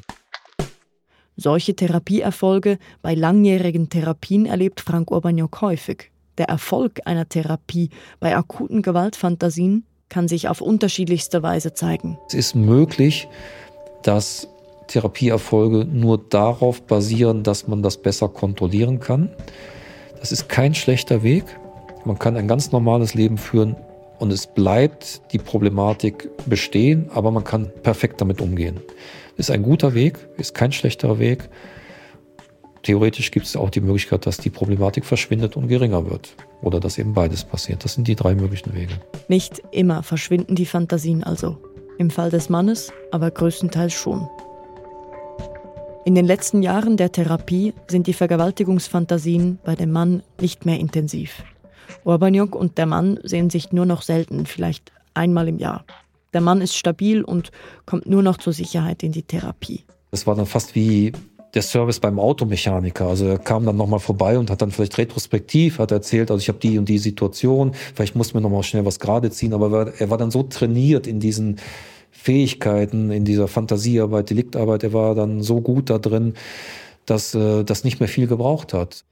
Solche 1.36 1.74
Therapieerfolge 1.74 2.78
bei 3.02 3.14
langjährigen 3.14 3.88
Therapien 3.88 4.46
erlebt 4.46 4.80
Frank 4.80 5.10
Urbaniok 5.10 5.60
häufig. 5.60 6.10
Der 6.38 6.48
Erfolg 6.48 7.00
einer 7.04 7.28
Therapie 7.28 7.90
bei 8.20 8.36
akuten 8.36 8.82
Gewaltfantasien 8.82 9.84
kann 10.08 10.28
sich 10.28 10.48
auf 10.48 10.60
unterschiedlichste 10.60 11.42
Weise 11.42 11.72
zeigen. 11.72 12.18
Es 12.28 12.34
ist 12.34 12.54
möglich, 12.54 13.28
dass 14.02 14.48
Therapieerfolge 14.88 15.84
nur 15.84 16.18
darauf 16.18 16.82
basieren, 16.82 17.42
dass 17.42 17.68
man 17.68 17.82
das 17.82 17.98
besser 17.98 18.28
kontrollieren 18.28 19.00
kann. 19.00 19.30
Das 20.20 20.32
ist 20.32 20.48
kein 20.48 20.74
schlechter 20.74 21.22
Weg. 21.22 21.44
Man 22.04 22.18
kann 22.18 22.36
ein 22.36 22.48
ganz 22.48 22.72
normales 22.72 23.14
Leben 23.14 23.38
führen, 23.38 23.76
und 24.18 24.32
es 24.32 24.46
bleibt 24.46 25.20
die 25.32 25.38
Problematik 25.38 26.30
bestehen, 26.46 27.10
aber 27.12 27.30
man 27.30 27.44
kann 27.44 27.70
perfekt 27.82 28.20
damit 28.20 28.40
umgehen. 28.40 28.80
Ist 29.36 29.50
ein 29.50 29.62
guter 29.62 29.94
Weg, 29.94 30.18
ist 30.36 30.54
kein 30.54 30.72
schlechterer 30.72 31.18
Weg. 31.18 31.48
Theoretisch 32.82 33.30
gibt 33.30 33.46
es 33.46 33.56
auch 33.56 33.70
die 33.70 33.80
Möglichkeit, 33.80 34.26
dass 34.26 34.36
die 34.36 34.50
Problematik 34.50 35.04
verschwindet 35.04 35.56
und 35.56 35.68
geringer 35.68 36.08
wird. 36.08 36.36
Oder 36.62 36.80
dass 36.80 36.98
eben 36.98 37.14
beides 37.14 37.44
passiert. 37.44 37.84
Das 37.84 37.94
sind 37.94 38.06
die 38.06 38.14
drei 38.14 38.34
möglichen 38.34 38.74
Wege. 38.74 38.94
Nicht 39.28 39.62
immer 39.72 40.02
verschwinden 40.02 40.54
die 40.54 40.66
Fantasien 40.66 41.24
also. 41.24 41.58
Im 41.98 42.10
Fall 42.10 42.30
des 42.30 42.48
Mannes 42.48 42.92
aber 43.10 43.30
größtenteils 43.30 43.92
schon. 43.92 44.28
In 46.06 46.14
den 46.14 46.26
letzten 46.26 46.62
Jahren 46.62 46.98
der 46.98 47.12
Therapie 47.12 47.72
sind 47.88 48.06
die 48.06 48.12
Vergewaltigungsfantasien 48.12 49.58
bei 49.64 49.74
dem 49.74 49.90
Mann 49.90 50.22
nicht 50.38 50.66
mehr 50.66 50.78
intensiv. 50.78 51.42
Urbaniok 52.04 52.54
und 52.54 52.76
der 52.76 52.84
Mann 52.84 53.18
sehen 53.22 53.48
sich 53.48 53.72
nur 53.72 53.86
noch 53.86 54.02
selten, 54.02 54.44
vielleicht 54.44 54.92
einmal 55.14 55.48
im 55.48 55.58
Jahr. 55.58 55.86
Der 56.34 56.42
Mann 56.42 56.60
ist 56.60 56.76
stabil 56.76 57.22
und 57.22 57.52
kommt 57.86 58.04
nur 58.06 58.22
noch 58.22 58.36
zur 58.36 58.52
Sicherheit 58.52 59.02
in 59.02 59.12
die 59.12 59.22
Therapie. 59.22 59.84
Es 60.10 60.26
war 60.26 60.34
dann 60.34 60.44
fast 60.44 60.74
wie 60.74 61.12
der 61.54 61.62
Service 61.62 62.00
beim 62.00 62.18
Automechaniker. 62.18 63.06
Also 63.06 63.26
er 63.26 63.38
kam 63.38 63.64
dann 63.64 63.76
nochmal 63.76 64.00
vorbei 64.00 64.38
und 64.38 64.50
hat 64.50 64.60
dann 64.60 64.72
vielleicht 64.72 64.98
retrospektiv, 64.98 65.78
hat 65.78 65.90
erzählt, 65.90 66.30
also 66.30 66.40
ich 66.40 66.48
habe 66.48 66.58
die 66.58 66.76
und 66.76 66.86
die 66.86 66.98
Situation, 66.98 67.72
vielleicht 67.94 68.14
muss 68.14 68.34
mir 68.34 68.42
nochmal 68.42 68.62
schnell 68.62 68.84
was 68.84 68.98
gerade 68.98 69.30
ziehen, 69.30 69.54
aber 69.54 69.94
er 69.98 70.10
war 70.10 70.18
dann 70.18 70.30
so 70.30 70.42
trainiert 70.42 71.06
in 71.06 71.18
diesen 71.18 71.60
Fähigkeiten, 72.14 73.10
in 73.10 73.24
dieser 73.24 73.48
Fantasiearbeit, 73.48 74.30
Deliktarbeit, 74.30 74.82
er 74.84 74.92
war 74.92 75.14
dann 75.14 75.42
so 75.42 75.60
gut 75.60 75.90
da 75.90 75.98
drin, 75.98 76.34
dass 77.06 77.34
äh, 77.34 77.64
das 77.64 77.84
nicht 77.84 78.00
mehr 78.00 78.08
viel 78.08 78.26
gebraucht 78.26 78.72
hat. 78.72 79.04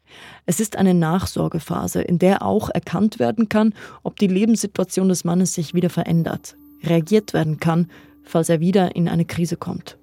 Es 0.46 0.60
ist 0.60 0.76
eine 0.76 0.94
Nachsorgephase, 0.94 2.00
in 2.00 2.18
der 2.18 2.42
auch 2.42 2.70
erkannt 2.70 3.18
werden 3.18 3.48
kann, 3.48 3.74
ob 4.02 4.18
die 4.18 4.28
Lebenssituation 4.28 5.08
des 5.08 5.24
Mannes 5.24 5.52
sich 5.52 5.74
wieder 5.74 5.90
verändert, 5.90 6.56
reagiert 6.84 7.34
werden 7.34 7.58
kann, 7.58 7.90
falls 8.22 8.48
er 8.48 8.60
wieder 8.60 8.94
in 8.94 9.08
eine 9.08 9.24
Krise 9.24 9.56
kommt. 9.56 9.98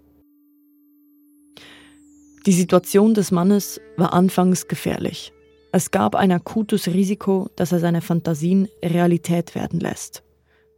Die 2.45 2.53
Situation 2.53 3.13
des 3.13 3.31
Mannes 3.31 3.79
war 3.97 4.13
anfangs 4.13 4.67
gefährlich. 4.67 5.31
Es 5.71 5.91
gab 5.91 6.15
ein 6.15 6.31
akutes 6.31 6.87
Risiko, 6.87 7.49
dass 7.55 7.71
er 7.71 7.79
seine 7.79 8.01
Fantasien 8.01 8.67
Realität 8.83 9.55
werden 9.55 9.79
lässt. 9.79 10.23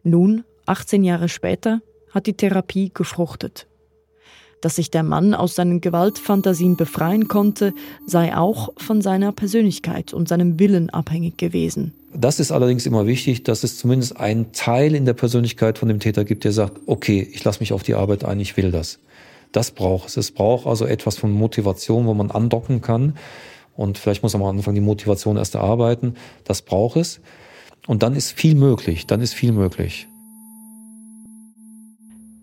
Nun, 0.03 0.43
18 0.65 1.03
Jahre 1.03 1.29
später, 1.29 1.81
hat 2.11 2.27
die 2.27 2.33
Therapie 2.33 2.91
gefruchtet. 2.93 3.67
Dass 4.61 4.75
sich 4.75 4.91
der 4.91 5.03
Mann 5.03 5.33
aus 5.33 5.55
seinen 5.55 5.81
Gewaltfantasien 5.81 6.75
befreien 6.75 7.27
konnte, 7.27 7.73
sei 8.05 8.35
auch 8.35 8.73
von 8.77 9.01
seiner 9.01 9.31
Persönlichkeit 9.31 10.13
und 10.13 10.27
seinem 10.27 10.59
Willen 10.59 10.91
abhängig 10.91 11.37
gewesen. 11.37 11.93
Das 12.13 12.39
ist 12.39 12.51
allerdings 12.51 12.85
immer 12.85 13.07
wichtig, 13.07 13.43
dass 13.43 13.63
es 13.63 13.77
zumindest 13.77 14.17
einen 14.17 14.51
Teil 14.51 14.93
in 14.95 15.05
der 15.05 15.13
Persönlichkeit 15.13 15.77
von 15.77 15.87
dem 15.87 15.99
Täter 15.99 16.25
gibt, 16.25 16.43
der 16.43 16.51
sagt, 16.51 16.79
okay, 16.85 17.27
ich 17.31 17.43
lasse 17.43 17.61
mich 17.61 17.73
auf 17.73 17.83
die 17.83 17.95
Arbeit 17.95 18.25
ein, 18.25 18.39
ich 18.39 18.57
will 18.57 18.71
das. 18.71 18.99
Das 19.51 19.71
braucht 19.71 20.09
es. 20.09 20.17
Es 20.17 20.31
braucht 20.31 20.67
also 20.67 20.85
etwas 20.85 21.17
von 21.17 21.31
Motivation, 21.31 22.05
wo 22.05 22.13
man 22.13 22.31
andocken 22.31 22.81
kann. 22.81 23.17
Und 23.75 23.97
vielleicht 23.97 24.23
muss 24.23 24.33
man 24.33 24.43
am 24.43 24.57
Anfang 24.57 24.75
die 24.75 24.81
Motivation 24.81 25.37
erst 25.37 25.55
erarbeiten. 25.55 26.15
Das 26.43 26.61
braucht 26.61 26.97
es. 26.97 27.19
Und 27.87 28.03
dann 28.03 28.15
ist 28.15 28.31
viel 28.31 28.55
möglich. 28.55 29.07
Dann 29.07 29.21
ist 29.21 29.33
viel 29.33 29.51
möglich. 29.51 30.07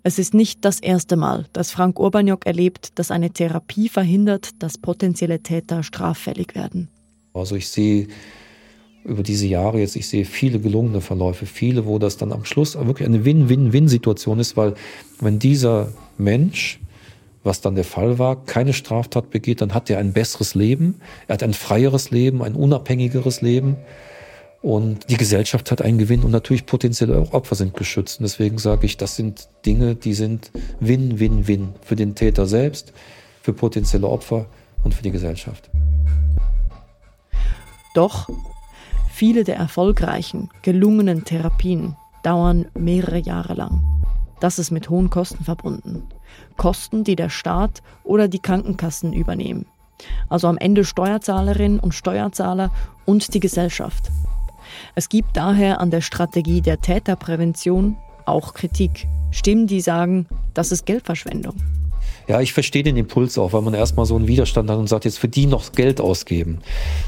Es 0.09 0.19
ist 0.19 0.33
nicht 0.33 0.65
das 0.65 0.81
erste 0.81 1.17
Mal, 1.17 1.45
dass 1.53 1.71
Frank 1.71 2.01
Urbaniok 2.01 2.47
erlebt, 2.47 2.99
dass 2.99 3.11
eine 3.11 3.29
Therapie 3.29 3.91
verhindert, 3.91 4.53
dass 4.59 4.79
potenzielle 4.79 5.41
Täter 5.41 5.83
straffällig 5.83 6.55
werden. 6.55 6.89
Also 7.35 7.57
ich 7.57 7.69
sehe 7.69 8.09
über 9.05 9.23
diese 9.23 9.47
Jahre 9.47 9.81
jetzt, 9.81 9.97
ich 9.97 10.09
sehe 10.09 10.25
viele 10.25 10.61
gelungene 10.61 11.03
Verläufe, 11.03 11.45
viele, 11.45 11.85
wo 11.85 11.99
das 11.99 12.17
dann 12.17 12.33
am 12.33 12.47
Schluss 12.47 12.75
wirklich 12.75 13.07
eine 13.07 13.27
Win-Win-Win-Situation 13.27 14.39
ist, 14.39 14.57
weil 14.57 14.73
wenn 15.21 15.39
dieser 15.39 15.93
Mensch, 16.17 16.81
was 17.45 17.61
dann 17.61 17.75
der 17.75 17.85
Fall 17.85 18.19
war, 18.19 18.47
keine 18.47 18.73
Straftat 18.73 19.29
begeht, 19.29 19.61
dann 19.61 19.75
hat 19.75 19.91
er 19.91 19.99
ein 19.99 20.15
besseres 20.15 20.55
Leben, 20.55 21.03
er 21.27 21.35
hat 21.35 21.43
ein 21.43 21.53
freieres 21.53 22.11
Leben, 22.11 22.43
ein 22.43 22.55
unabhängigeres 22.55 23.43
Leben. 23.43 23.77
Und 24.61 25.09
die 25.09 25.17
Gesellschaft 25.17 25.71
hat 25.71 25.83
einen 25.83 25.99
Gewinn 25.99 26.25
und 26.25 26.33
natürlich 26.33 26.67
potenzielle 26.67 27.33
Opfer 27.33 27.55
sind 27.55 27.75
geschützt. 27.75 28.19
Und 28.19 28.25
deswegen 28.25 28.59
sage 28.59 28.87
ich, 28.87 28.97
das 28.97 29.15
sind 29.15 29.49
Dinge, 29.65 29.95
die 29.95 30.15
sind 30.15 30.51
Win-Win-Win 30.81 31.75
für 31.81 31.95
den 31.95 32.15
Täter 32.17 32.47
selbst, 32.47 32.93
für 33.41 33.53
potenzielle 33.53 34.09
Opfer 34.09 34.47
und 34.83 34.95
für 34.95 35.03
die 35.03 35.13
Gesellschaft. 35.13 35.71
Doch 37.95 38.29
viele 39.13 39.45
der 39.45 39.57
erfolgreichen, 39.57 40.51
gelungenen 40.63 41.25
Therapien 41.25 41.97
dauern 42.25 42.67
mehrere 42.77 43.19
Jahre 43.19 43.55
lang. 43.55 43.83
Das 44.41 44.59
ist 44.59 44.71
mit 44.71 44.91
hohen 44.91 45.11
Kosten 45.11 45.45
verbunden. 45.45 46.03
Kosten, 46.57 47.05
die 47.05 47.17
der 47.17 47.31
Staat 47.31 47.83
oder 48.05 48.29
die 48.29 48.39
Krankenkassen 48.41 49.13
übernehmen. 49.13 49.67
Also 50.29 50.47
am 50.49 50.59
Ende 50.59 50.85
Steuerzahlerinnen 50.85 51.81
und 51.81 51.93
Steuerzahler 51.93 52.71
und 53.05 53.35
die 53.35 53.41
Gesellschaft. 53.41 54.11
Es 54.95 55.09
gibt 55.09 55.37
daher 55.37 55.81
an 55.81 55.91
der 55.91 56.01
Strategie 56.01 56.61
der 56.61 56.81
Täterprävention 56.81 57.97
auch 58.27 58.55
Kritik. 58.55 59.07
Stimmen, 59.31 59.67
die 59.67 59.81
sagen, 59.81 60.27
das 60.55 60.73
ist 60.73 60.87
Geldverschwendung. 60.87 61.55
Ja, 62.29 62.43
ich 62.43 62.53
verstehe 62.53 62.83
den 62.83 62.99
Impuls 62.99 63.39
auch, 63.39 63.55
weil 63.55 63.63
man 63.63 63.73
erstmal 63.73 64.05
so 64.05 64.15
einen 64.15 64.29
Widerstand 64.29 64.69
hat 64.69 64.77
und 64.77 64.87
sagt, 64.87 65.07
jetzt 65.07 65.19
für 65.19 65.29
die 65.29 65.47
noch 65.47 65.73
Geld 65.73 65.99
ausgeben. 65.99 66.59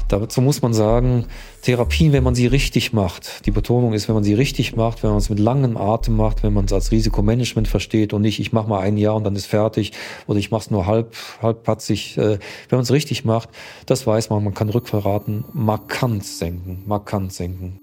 Dazu 0.07 0.41
muss 0.41 0.63
man 0.63 0.73
sagen, 0.73 1.27
Therapien, 1.61 2.11
wenn 2.11 2.23
man 2.23 2.33
sie 2.33 2.47
richtig 2.47 2.91
macht, 2.91 3.45
die 3.45 3.51
Betonung 3.51 3.93
ist, 3.93 4.07
wenn 4.07 4.15
man 4.15 4.23
sie 4.23 4.33
richtig 4.33 4.75
macht, 4.75 5.03
wenn 5.03 5.11
man 5.11 5.19
es 5.19 5.29
mit 5.29 5.37
langem 5.37 5.77
Atem 5.77 6.15
macht, 6.15 6.41
wenn 6.41 6.53
man 6.53 6.65
es 6.65 6.73
als 6.73 6.91
Risikomanagement 6.91 7.67
versteht 7.67 8.13
und 8.13 8.23
nicht, 8.23 8.39
ich 8.39 8.51
mache 8.51 8.67
mal 8.67 8.79
ein 8.79 8.97
Jahr 8.97 9.15
und 9.15 9.23
dann 9.23 9.35
ist 9.35 9.45
fertig 9.45 9.91
oder 10.25 10.39
ich 10.39 10.49
mache 10.49 10.61
es 10.61 10.71
nur 10.71 10.87
halb, 10.87 11.15
halbpatzig. 11.39 12.17
Äh, 12.17 12.39
wenn 12.69 12.77
man 12.77 12.81
es 12.81 12.91
richtig 12.91 13.23
macht, 13.23 13.49
das 13.85 14.07
weiß 14.07 14.31
man, 14.31 14.43
man 14.43 14.55
kann 14.55 14.69
Rückverraten 14.69 15.45
markant 15.53 16.25
senken, 16.25 16.81
markant 16.87 17.31
senken. 17.31 17.79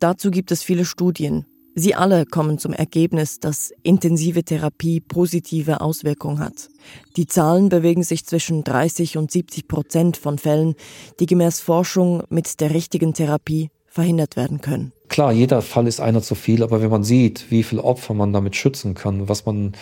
Dazu 0.00 0.32
gibt 0.32 0.50
es 0.50 0.64
viele 0.64 0.84
Studien. 0.84 1.46
Sie 1.78 1.94
alle 1.94 2.24
kommen 2.24 2.56
zum 2.56 2.72
Ergebnis, 2.72 3.38
dass 3.38 3.70
intensive 3.82 4.42
Therapie 4.42 4.98
positive 5.00 5.82
Auswirkungen 5.82 6.38
hat. 6.38 6.70
Die 7.18 7.26
Zahlen 7.26 7.68
bewegen 7.68 8.02
sich 8.02 8.24
zwischen 8.24 8.64
30 8.64 9.18
und 9.18 9.30
70 9.30 9.68
Prozent 9.68 10.16
von 10.16 10.38
Fällen, 10.38 10.74
die 11.20 11.26
gemäß 11.26 11.60
Forschung 11.60 12.22
mit 12.30 12.60
der 12.60 12.72
richtigen 12.72 13.12
Therapie 13.12 13.68
verhindert 13.88 14.36
werden 14.36 14.62
können. 14.62 14.92
Klar, 15.08 15.32
jeder 15.32 15.60
Fall 15.60 15.86
ist 15.86 16.00
einer 16.00 16.22
zu 16.22 16.34
viel, 16.34 16.62
aber 16.62 16.80
wenn 16.80 16.88
man 16.88 17.04
sieht, 17.04 17.50
wie 17.50 17.62
viele 17.62 17.84
Opfer 17.84 18.14
man 18.14 18.32
damit 18.32 18.56
schützen 18.56 18.94
kann, 18.94 19.28
was 19.28 19.44
man 19.44 19.72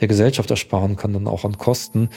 der 0.00 0.08
Gesellschaft 0.08 0.50
ersparen 0.50 0.96
kann, 0.96 1.12
dann 1.12 1.28
auch 1.28 1.44
an 1.44 1.58
Kosten, 1.58 2.08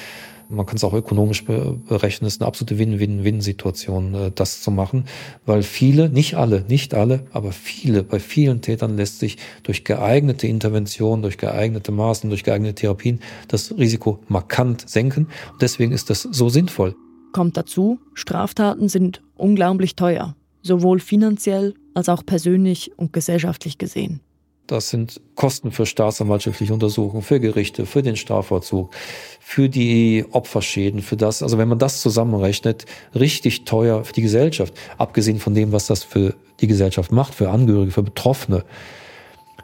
man 0.49 0.65
kann 0.65 0.77
es 0.77 0.83
auch 0.83 0.93
ökonomisch 0.93 1.45
berechnen, 1.45 2.27
ist 2.27 2.41
eine 2.41 2.47
absolute 2.47 2.77
Win-Win-Win-Situation, 2.77 4.13
äh, 4.13 4.31
das 4.33 4.61
zu 4.61 4.71
machen, 4.71 5.05
weil 5.45 5.63
viele, 5.63 6.09
nicht 6.09 6.35
alle, 6.35 6.63
nicht 6.67 6.93
alle, 6.93 7.25
aber 7.31 7.51
viele, 7.51 8.03
bei 8.03 8.19
vielen 8.19 8.61
Tätern 8.61 8.97
lässt 8.97 9.19
sich 9.19 9.37
durch 9.63 9.83
geeignete 9.83 10.47
Interventionen, 10.47 11.21
durch 11.21 11.37
geeignete 11.37 11.91
Maßnahmen, 11.91 12.29
durch 12.31 12.43
geeignete 12.43 12.75
Therapien 12.75 13.19
das 13.47 13.77
Risiko 13.77 14.19
markant 14.27 14.89
senken. 14.89 15.27
Und 15.53 15.61
deswegen 15.61 15.91
ist 15.91 16.09
das 16.09 16.21
so 16.23 16.49
sinnvoll. 16.49 16.95
Kommt 17.33 17.57
dazu, 17.57 17.99
Straftaten 18.13 18.89
sind 18.89 19.21
unglaublich 19.35 19.95
teuer, 19.95 20.35
sowohl 20.61 20.99
finanziell 20.99 21.73
als 21.93 22.09
auch 22.09 22.25
persönlich 22.25 22.91
und 22.97 23.13
gesellschaftlich 23.13 23.77
gesehen. 23.77 24.21
Das 24.67 24.89
sind 24.89 25.21
Kosten 25.35 25.71
für 25.71 25.85
staatsanwaltschaftliche 25.85 26.73
Untersuchungen, 26.73 27.23
für 27.23 27.39
Gerichte, 27.39 27.85
für 27.85 28.03
den 28.03 28.17
Strafvollzug, 28.17 28.93
für 29.39 29.69
die 29.69 30.25
Opferschäden, 30.31 31.01
für 31.01 31.15
das. 31.15 31.41
Also 31.41 31.57
wenn 31.57 31.69
man 31.69 31.79
das 31.79 32.01
zusammenrechnet, 32.01 32.85
richtig 33.15 33.63
teuer 33.63 34.03
für 34.03 34.11
die 34.11 34.21
Gesellschaft. 34.21 34.73
Abgesehen 34.97 35.39
von 35.39 35.53
dem, 35.53 35.71
was 35.71 35.87
das 35.87 36.03
für 36.03 36.35
die 36.59 36.67
Gesellschaft 36.67 37.13
macht, 37.13 37.33
für 37.33 37.49
Angehörige, 37.49 37.91
für 37.91 38.03
Betroffene. 38.03 38.65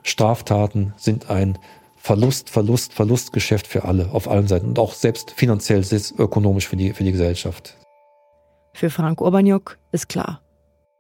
Straftaten 0.04 0.94
sind 0.96 1.30
ein 1.30 1.58
Verlust, 1.98 2.50
Verlust, 2.50 2.94
Verlustgeschäft 2.94 3.68
für 3.68 3.84
alle, 3.84 4.10
auf 4.12 4.30
allen 4.30 4.48
Seiten. 4.48 4.68
Und 4.68 4.80
auch 4.80 4.94
selbst 4.94 5.32
finanziell, 5.32 5.84
ökonomisch 6.18 6.68
für 6.68 6.78
die, 6.78 6.94
für 6.94 7.04
die 7.04 7.12
Gesellschaft. 7.12 7.76
Für 8.74 8.90
Frank 8.90 9.22
Urbaniok 9.22 9.78
ist 9.92 10.10
klar, 10.10 10.42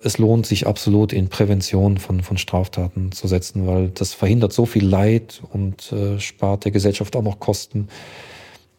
es 0.04 0.18
lohnt 0.18 0.46
sich 0.46 0.68
absolut 0.68 1.14
in 1.14 1.30
Prävention 1.30 1.98
von, 1.98 2.22
von 2.22 2.38
Straftaten 2.38 3.12
zu 3.12 3.28
setzen, 3.28 3.66
weil 3.68 3.90
das 3.90 4.14
verhindert 4.14 4.54
so 4.54 4.66
viel 4.66 4.86
Leid 4.86 5.42
und 5.52 5.92
äh, 5.92 6.20
spart 6.20 6.66
der 6.66 6.72
Gesellschaft 6.72 7.16
auch 7.16 7.24
noch 7.24 7.40
Kosten, 7.40 7.88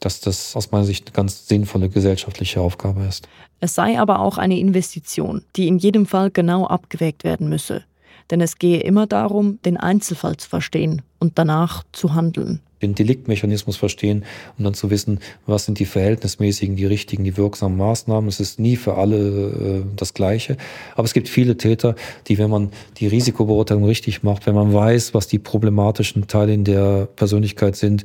dass 0.01 0.21
das 0.21 0.55
aus 0.55 0.71
meiner 0.71 0.85
Sicht 0.85 1.07
eine 1.07 1.15
ganz 1.15 1.49
sinnvolle 1.49 1.89
gesellschaftliche 1.89 2.61
Aufgabe 2.61 3.05
ist. 3.05 3.27
Es 3.61 3.75
sei 3.75 3.99
aber 3.99 4.21
auch 4.21 4.37
eine 4.37 4.59
Investition, 4.59 5.45
die 5.57 5.67
in 5.67 5.79
jedem 5.79 6.07
Fall 6.07 6.31
genau 6.31 6.67
abgewägt 6.67 7.25
werden 7.25 7.49
müsse. 7.49 7.85
Denn 8.31 8.41
es 8.41 8.59
gehe 8.59 8.81
immer 8.81 9.07
darum, 9.07 9.61
den 9.63 9.77
Einzelfall 9.77 10.37
zu 10.37 10.49
verstehen 10.49 11.03
und 11.19 11.39
danach 11.39 11.85
zu 11.93 12.15
handeln. 12.15 12.61
Den 12.87 12.95
Deliktmechanismus 12.95 13.77
verstehen, 13.77 14.25
um 14.59 14.65
dann 14.65 14.75
zu 14.75 14.91
wissen, 14.91 15.21
was 15.47 15.65
sind 15.65 15.79
die 15.79 15.87
verhältnismäßigen, 15.87 16.77
die 16.77 16.87
richtigen, 16.87 17.25
die 17.25 17.37
wirksamen 17.37 17.77
Maßnahmen. 17.77 18.29
Es 18.29 18.41
ist 18.41 18.61
nie 18.61 18.77
für 18.77 18.97
alle 18.97 19.17
äh, 19.17 19.83
das 19.97 20.15
Gleiche. 20.15 20.57
Aber 20.95 21.05
es 21.05 21.15
gibt 21.15 21.29
viele 21.29 21.57
Täter, 21.57 21.95
die, 22.29 22.39
wenn 22.39 22.51
man 22.51 22.71
die 22.99 23.07
Risikobeurteilung 23.07 23.85
richtig 23.85 24.23
macht, 24.23 24.47
wenn 24.47 24.55
man 24.55 24.73
weiß, 24.73 25.15
was 25.15 25.27
die 25.27 25.39
problematischen 25.39 26.27
Teile 26.27 26.53
in 26.55 26.65
der 26.65 27.07
Persönlichkeit 27.17 27.77
sind, 27.77 28.05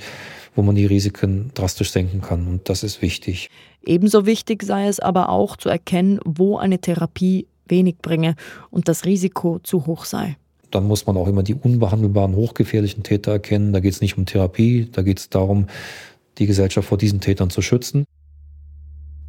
wo 0.55 0.61
man 0.61 0.75
die 0.75 0.85
Risiken 0.85 1.51
drastisch 1.53 1.91
senken 1.91 2.21
kann. 2.21 2.47
Und 2.47 2.69
das 2.69 2.83
ist 2.83 3.01
wichtig. 3.01 3.49
Ebenso 3.85 4.25
wichtig 4.25 4.63
sei 4.63 4.87
es 4.87 4.99
aber 4.99 5.29
auch 5.29 5.55
zu 5.55 5.69
erkennen, 5.69 6.19
wo 6.25 6.57
eine 6.57 6.79
Therapie 6.79 7.47
wenig 7.65 7.97
bringe 8.01 8.35
und 8.69 8.87
das 8.87 9.05
Risiko 9.05 9.59
zu 9.59 9.85
hoch 9.85 10.05
sei. 10.05 10.37
Dann 10.71 10.87
muss 10.87 11.05
man 11.05 11.17
auch 11.17 11.27
immer 11.27 11.43
die 11.43 11.55
unbehandelbaren, 11.55 12.35
hochgefährlichen 12.35 13.03
Täter 13.03 13.31
erkennen. 13.31 13.73
Da 13.73 13.79
geht 13.79 13.93
es 13.93 14.01
nicht 14.01 14.17
um 14.17 14.25
Therapie, 14.25 14.87
da 14.91 15.01
geht 15.01 15.19
es 15.19 15.29
darum, 15.29 15.67
die 16.37 16.45
Gesellschaft 16.45 16.87
vor 16.87 16.97
diesen 16.97 17.19
Tätern 17.19 17.49
zu 17.49 17.61
schützen. 17.61 18.05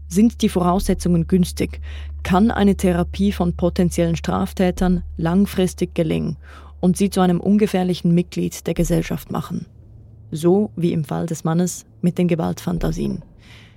Sind 0.08 0.42
die 0.42 0.48
Voraussetzungen 0.48 1.26
günstig, 1.28 1.80
kann 2.22 2.50
eine 2.50 2.76
Therapie 2.76 3.32
von 3.32 3.56
potenziellen 3.56 4.16
Straftätern 4.16 5.04
langfristig 5.16 5.94
gelingen 5.94 6.36
und 6.80 6.96
sie 6.96 7.10
zu 7.10 7.20
einem 7.20 7.40
ungefährlichen 7.40 8.12
Mitglied 8.12 8.66
der 8.66 8.74
Gesellschaft 8.74 9.30
machen. 9.30 9.66
So 10.32 10.70
wie 10.76 10.92
im 10.92 11.04
Fall 11.04 11.26
des 11.26 11.44
Mannes 11.44 11.86
mit 12.00 12.18
den 12.18 12.28
Gewaltfantasien. 12.28 13.22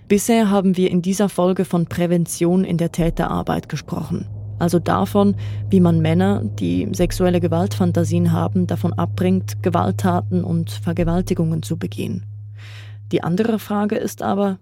Bisher 0.07 0.49
haben 0.49 0.75
wir 0.77 0.91
in 0.91 1.01
dieser 1.01 1.29
Folge 1.29 1.65
von 1.65 1.85
Prävention 1.85 2.63
in 2.63 2.77
der 2.77 2.91
Täterarbeit 2.91 3.69
gesprochen. 3.69 4.27
Also 4.63 4.79
davon, 4.79 5.35
wie 5.69 5.81
man 5.81 5.99
Männer, 5.99 6.41
die 6.41 6.87
sexuelle 6.93 7.41
Gewaltfantasien 7.41 8.31
haben, 8.31 8.65
davon 8.65 8.93
abbringt, 8.93 9.61
Gewalttaten 9.61 10.41
und 10.41 10.71
Vergewaltigungen 10.71 11.63
zu 11.63 11.75
begehen. 11.75 12.23
Die 13.11 13.21
andere 13.25 13.59
Frage 13.59 13.97
ist 13.97 14.21
aber, 14.21 14.59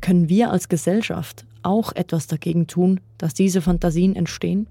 können 0.00 0.28
wir 0.28 0.50
als 0.50 0.68
Gesellschaft 0.68 1.46
auch 1.62 1.92
etwas 1.92 2.26
dagegen 2.26 2.66
tun, 2.66 2.98
dass 3.18 3.32
diese 3.32 3.62
Fantasien 3.62 4.16
entstehen? 4.16 4.66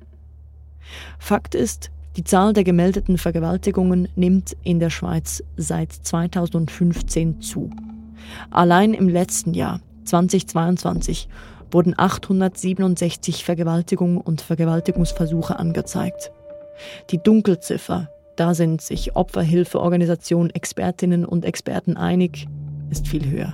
Fakt 1.20 1.56
ist, 1.56 1.90
die 2.18 2.26
Zahl 2.26 2.52
der 2.52 2.66
gemeldeten 2.66 3.18
Vergewaltigungen 3.18 4.10
nimmt 4.18 4.58
in 4.66 4.82
der 4.82 4.90
Schweiz 4.90 5.42
seit 5.56 5.94
2015 5.94 7.40
zu. 7.40 7.70
Allein 8.52 8.94
im 8.94 9.08
letzten 9.08 9.54
Jahr 9.54 9.80
2022 10.04 11.30
wurden 11.72 11.94
867 11.98 13.44
Vergewaltigungen 13.44 14.18
und 14.18 14.42
Vergewaltigungsversuche 14.42 15.58
angezeigt. 15.58 16.32
Die 17.10 17.22
Dunkelziffer, 17.22 18.10
da 18.36 18.54
sind 18.54 18.82
sich 18.82 19.16
Opferhilfeorganisationen, 19.16 20.50
Expertinnen 20.52 21.26
und 21.26 21.46
Experten 21.46 21.98
einig, 21.98 22.48
ist 22.90 23.08
viel 23.08 23.30
höher. 23.30 23.54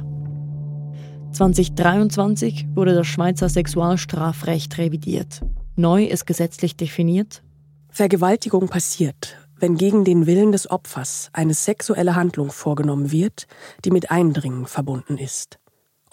2023 1.32 2.67
wurde 2.73 2.93
das 2.93 3.08
Schweizer 3.08 3.49
Sexualstrafrecht 3.49 4.78
revidiert. 4.78 5.41
Neu 5.75 6.06
ist 6.06 6.25
gesetzlich 6.25 6.78
definiert. 6.78 7.43
Vergewaltigung 7.89 8.69
passiert, 8.69 9.38
wenn 9.60 9.75
gegen 9.75 10.06
den 10.06 10.28
Willen 10.28 10.51
des 10.54 10.69
Opfers 10.69 11.30
eine 11.34 11.54
sexuelle 11.54 12.15
Handlung 12.15 12.51
vorgenommen 12.51 13.12
wird, 13.12 13.47
die 13.84 13.91
mit 13.91 14.12
Eindringen 14.12 14.65
verbunden 14.67 15.17
ist 15.17 15.60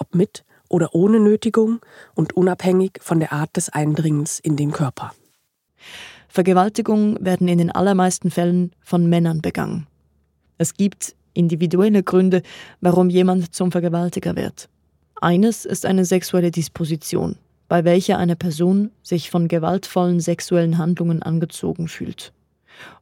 ob 0.02 0.14
mit 0.14 0.44
oder 0.72 0.94
ohne 0.94 1.20
Nötigung 1.20 1.80
und 2.14 2.32
unabhängig 2.32 2.98
von 3.00 3.20
der 3.20 3.32
Art 3.32 3.56
des 3.56 3.68
Eindringens 3.68 4.40
in 4.40 4.56
den 4.56 4.72
Körper. 4.72 5.12
Vergewaltigungen 6.28 7.24
werden 7.24 7.46
in 7.46 7.58
den 7.58 7.70
allermeisten 7.70 8.30
Fällen 8.30 8.72
von 8.80 9.06
Männern 9.08 9.42
begangen. 9.42 9.86
Es 10.56 10.74
gibt 10.74 11.14
individuelle 11.34 12.02
Gründe, 12.02 12.42
warum 12.80 13.10
jemand 13.10 13.54
zum 13.54 13.70
Vergewaltiger 13.70 14.34
wird. 14.34 14.68
Eines 15.20 15.66
ist 15.66 15.84
eine 15.84 16.06
sexuelle 16.06 16.50
Disposition, 16.50 17.36
bei 17.68 17.84
welcher 17.84 18.16
eine 18.16 18.34
Person 18.34 18.90
sich 19.02 19.30
von 19.30 19.48
gewaltvollen 19.48 20.20
sexuellen 20.20 20.78
Handlungen 20.78 21.22
angezogen 21.22 21.86
fühlt. 21.86 22.32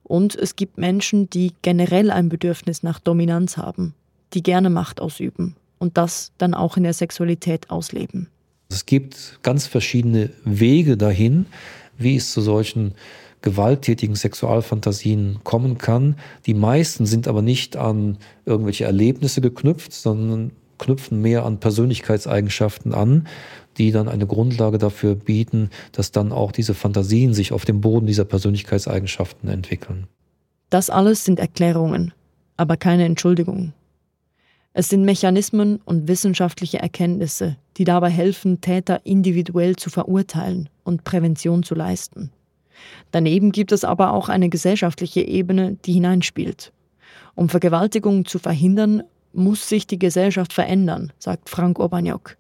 Und 0.03 0.35
es 0.35 0.57
gibt 0.57 0.77
Menschen, 0.77 1.31
die 1.31 1.53
generell 1.63 2.11
ein 2.11 2.29
Bedürfnis 2.29 2.83
nach 2.83 2.99
Dominanz 2.99 3.57
haben, 3.57 3.95
die 4.35 4.43
gerne 4.43 4.71
Macht 4.71 5.01
ausüben 5.01 5.55
und 5.81 5.97
das 5.97 6.31
dann 6.39 6.55
auch 6.55 6.77
in 6.77 6.85
der 6.85 6.93
Sexualität 6.93 7.71
ausleben. 7.71 8.29
Es 8.69 8.87
gibt 8.87 9.41
ganz 9.43 9.67
verschiedene 9.67 10.31
Wege 10.45 10.97
dahin, 10.97 11.47
wie 11.99 12.15
es 12.15 12.33
zu 12.33 12.41
solchen 12.41 12.95
gewalttätigen 13.43 14.15
Sexualfantasien 14.15 15.41
kommen 15.43 15.79
kann. 15.79 16.17
Die 16.47 16.55
meisten 16.55 17.07
sind 17.07 17.27
aber 17.27 17.43
nicht 17.43 17.77
an 17.77 18.19
irgendwelche 18.45 18.85
Erlebnisse 18.85 19.41
geknüpft, 19.41 19.93
sondern 19.93 20.53
knüpfen 20.79 21.21
mehr 21.21 21.45
an 21.45 21.59
Persönlichkeitseigenschaften 21.59 22.95
an, 22.95 23.27
die 23.77 23.93
dann 23.93 24.09
eine 24.09 24.27
Grundlage 24.27 24.79
dafür 24.79 25.15
bieten, 25.15 25.71
dass 25.93 26.13
dann 26.13 26.33
auch 26.33 26.53
diese 26.53 26.75
Fantasien 26.75 27.35
sich 27.35 27.53
auf 27.53 27.65
dem 27.65 27.81
Boden 27.81 28.07
dieser 28.07 28.25
Persönlichkeitseigenschaften 28.25 29.49
entwickeln. 29.49 30.07
Das 30.69 30.91
alles 30.91 31.25
sind 31.25 31.39
Erklärungen, 31.41 32.13
aber 32.57 32.77
keine 32.77 33.05
Entschuldigungen. 33.05 33.73
Es 34.73 34.89
sind 34.89 35.05
Mechanismen 35.05 35.81
und 35.85 36.07
wissenschaftliche 36.07 36.79
Erkenntnisse, 36.79 37.57
die 37.77 37.85
dabei 37.85 38.09
helfen, 38.09 38.61
Täter 38.61 39.01
individuell 39.05 39.75
zu 39.75 39.91
verurteilen 39.91 40.69
und 40.85 41.03
Prävention 41.03 41.65
zu 41.65 41.75
leisten. 41.75 42.31
Daneben 43.11 43.51
gibt 43.51 43.73
es 43.73 43.85
aber 43.85 44.13
auch 44.13 44.29
eine 44.29 44.49
gesellschaftliche 44.49 45.23
Ebene, 45.23 45.77
die 45.85 45.95
hineinspielt. 45.95 46.73
Um 47.35 47.49
Vergewaltigungen 47.49 48.25
zu 48.27 48.39
verhindern, 48.39 49.03
muss 49.33 49.69
sich 49.69 49.87
die 49.87 49.99
Gesellschaft 49.99 50.53
verändern, 50.53 51.13
sagt 51.19 51.51
Frank 51.51 51.79
Urbaniok. 51.79 52.37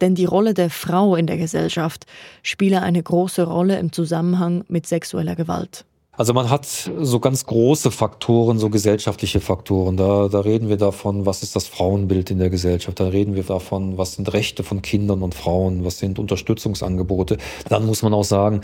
Denn 0.00 0.14
die 0.14 0.26
Rolle 0.26 0.54
der 0.54 0.70
Frau 0.70 1.16
in 1.16 1.26
der 1.26 1.38
Gesellschaft 1.38 2.06
spiele 2.44 2.82
eine 2.82 3.02
große 3.02 3.42
Rolle 3.42 3.78
im 3.78 3.90
Zusammenhang 3.90 4.64
mit 4.68 4.86
sexueller 4.86 5.34
Gewalt. 5.34 5.84
Also 6.18 6.34
man 6.34 6.50
hat 6.50 6.66
so 6.66 7.20
ganz 7.20 7.46
große 7.46 7.92
Faktoren, 7.92 8.58
so 8.58 8.70
gesellschaftliche 8.70 9.38
Faktoren. 9.38 9.96
Da, 9.96 10.26
da 10.26 10.40
reden 10.40 10.68
wir 10.68 10.76
davon, 10.76 11.26
was 11.26 11.44
ist 11.44 11.54
das 11.54 11.68
Frauenbild 11.68 12.32
in 12.32 12.40
der 12.40 12.50
Gesellschaft. 12.50 12.98
Da 12.98 13.06
reden 13.06 13.36
wir 13.36 13.44
davon, 13.44 13.98
was 13.98 14.14
sind 14.14 14.32
Rechte 14.32 14.64
von 14.64 14.82
Kindern 14.82 15.22
und 15.22 15.36
Frauen, 15.36 15.84
was 15.84 16.00
sind 16.00 16.18
Unterstützungsangebote. 16.18 17.36
Dann 17.68 17.86
muss 17.86 18.02
man 18.02 18.14
auch 18.14 18.24
sagen, 18.24 18.62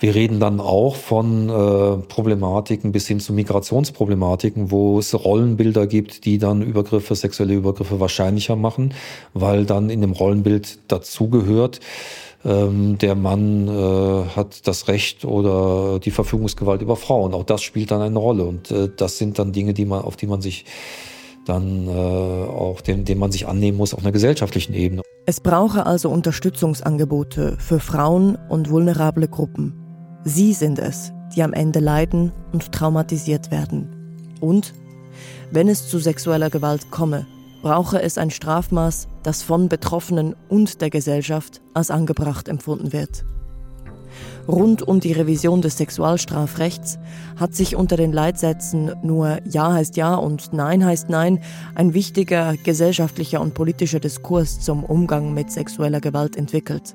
wir 0.00 0.14
reden 0.14 0.40
dann 0.40 0.58
auch 0.58 0.96
von 0.96 1.50
äh, 1.50 1.98
Problematiken 2.08 2.92
bis 2.92 3.06
hin 3.06 3.20
zu 3.20 3.34
Migrationsproblematiken, 3.34 4.70
wo 4.70 4.98
es 4.98 5.12
Rollenbilder 5.14 5.86
gibt, 5.86 6.24
die 6.24 6.38
dann 6.38 6.62
Übergriffe, 6.62 7.14
sexuelle 7.14 7.52
Übergriffe 7.52 8.00
wahrscheinlicher 8.00 8.56
machen, 8.56 8.94
weil 9.34 9.66
dann 9.66 9.90
in 9.90 10.00
dem 10.00 10.12
Rollenbild 10.12 10.78
dazugehört, 10.88 11.80
ähm, 12.46 12.96
der 12.98 13.16
Mann 13.16 13.66
äh, 13.66 14.24
hat 14.36 14.66
das 14.68 14.86
Recht 14.86 15.24
oder 15.24 15.98
die 15.98 16.12
Verfügungsgewalt 16.12 16.80
über 16.80 16.94
Frauen. 16.96 17.34
Auch 17.34 17.44
das 17.44 17.62
spielt 17.62 17.90
dann 17.90 18.00
eine 18.00 18.18
Rolle. 18.18 18.44
Und 18.44 18.70
äh, 18.70 18.88
das 18.94 19.18
sind 19.18 19.38
dann 19.38 19.52
Dinge, 19.52 19.74
die 19.74 19.84
man, 19.84 20.02
auf 20.02 20.16
die 20.16 20.28
man 20.28 20.40
sich 20.40 20.64
dann 21.44 21.88
äh, 21.88 21.90
auch 21.90 22.80
dem, 22.80 23.04
dem 23.04 23.18
man 23.18 23.32
sich 23.32 23.48
annehmen 23.48 23.76
muss 23.76 23.94
auf 23.94 24.00
einer 24.00 24.12
gesellschaftlichen 24.12 24.74
Ebene. 24.74 25.02
Es 25.26 25.40
brauche 25.40 25.86
also 25.86 26.08
Unterstützungsangebote 26.10 27.56
für 27.58 27.80
Frauen 27.80 28.36
und 28.48 28.70
vulnerable 28.70 29.26
Gruppen. 29.26 29.74
Sie 30.24 30.52
sind 30.52 30.78
es, 30.78 31.12
die 31.34 31.42
am 31.42 31.52
Ende 31.52 31.80
leiden 31.80 32.32
und 32.52 32.70
traumatisiert 32.70 33.50
werden. 33.50 34.36
Und 34.40 34.72
wenn 35.50 35.68
es 35.68 35.88
zu 35.88 35.98
sexueller 35.98 36.50
Gewalt 36.50 36.90
komme, 36.92 37.26
brauche 37.66 38.00
es 38.00 38.16
ein 38.16 38.30
Strafmaß, 38.30 39.08
das 39.24 39.42
von 39.42 39.68
Betroffenen 39.68 40.36
und 40.48 40.80
der 40.82 40.88
Gesellschaft 40.88 41.62
als 41.74 41.90
angebracht 41.90 42.46
empfunden 42.46 42.92
wird. 42.92 43.24
Rund 44.46 44.82
um 44.82 45.00
die 45.00 45.10
Revision 45.10 45.62
des 45.62 45.76
Sexualstrafrechts 45.76 47.00
hat 47.34 47.56
sich 47.56 47.74
unter 47.74 47.96
den 47.96 48.12
Leitsätzen 48.12 48.94
nur 49.02 49.40
Ja 49.44 49.72
heißt 49.72 49.96
Ja 49.96 50.14
und 50.14 50.52
Nein 50.52 50.84
heißt 50.84 51.10
Nein 51.10 51.40
ein 51.74 51.92
wichtiger 51.92 52.54
gesellschaftlicher 52.56 53.40
und 53.40 53.54
politischer 53.54 53.98
Diskurs 53.98 54.60
zum 54.60 54.84
Umgang 54.84 55.34
mit 55.34 55.50
sexueller 55.50 56.00
Gewalt 56.00 56.36
entwickelt. 56.36 56.94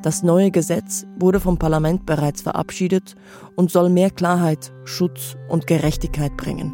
Das 0.00 0.22
neue 0.22 0.50
Gesetz 0.50 1.04
wurde 1.18 1.40
vom 1.40 1.58
Parlament 1.58 2.06
bereits 2.06 2.40
verabschiedet 2.40 3.16
und 3.54 3.70
soll 3.70 3.90
mehr 3.90 4.10
Klarheit, 4.10 4.72
Schutz 4.86 5.36
und 5.50 5.66
Gerechtigkeit 5.66 6.38
bringen. 6.38 6.72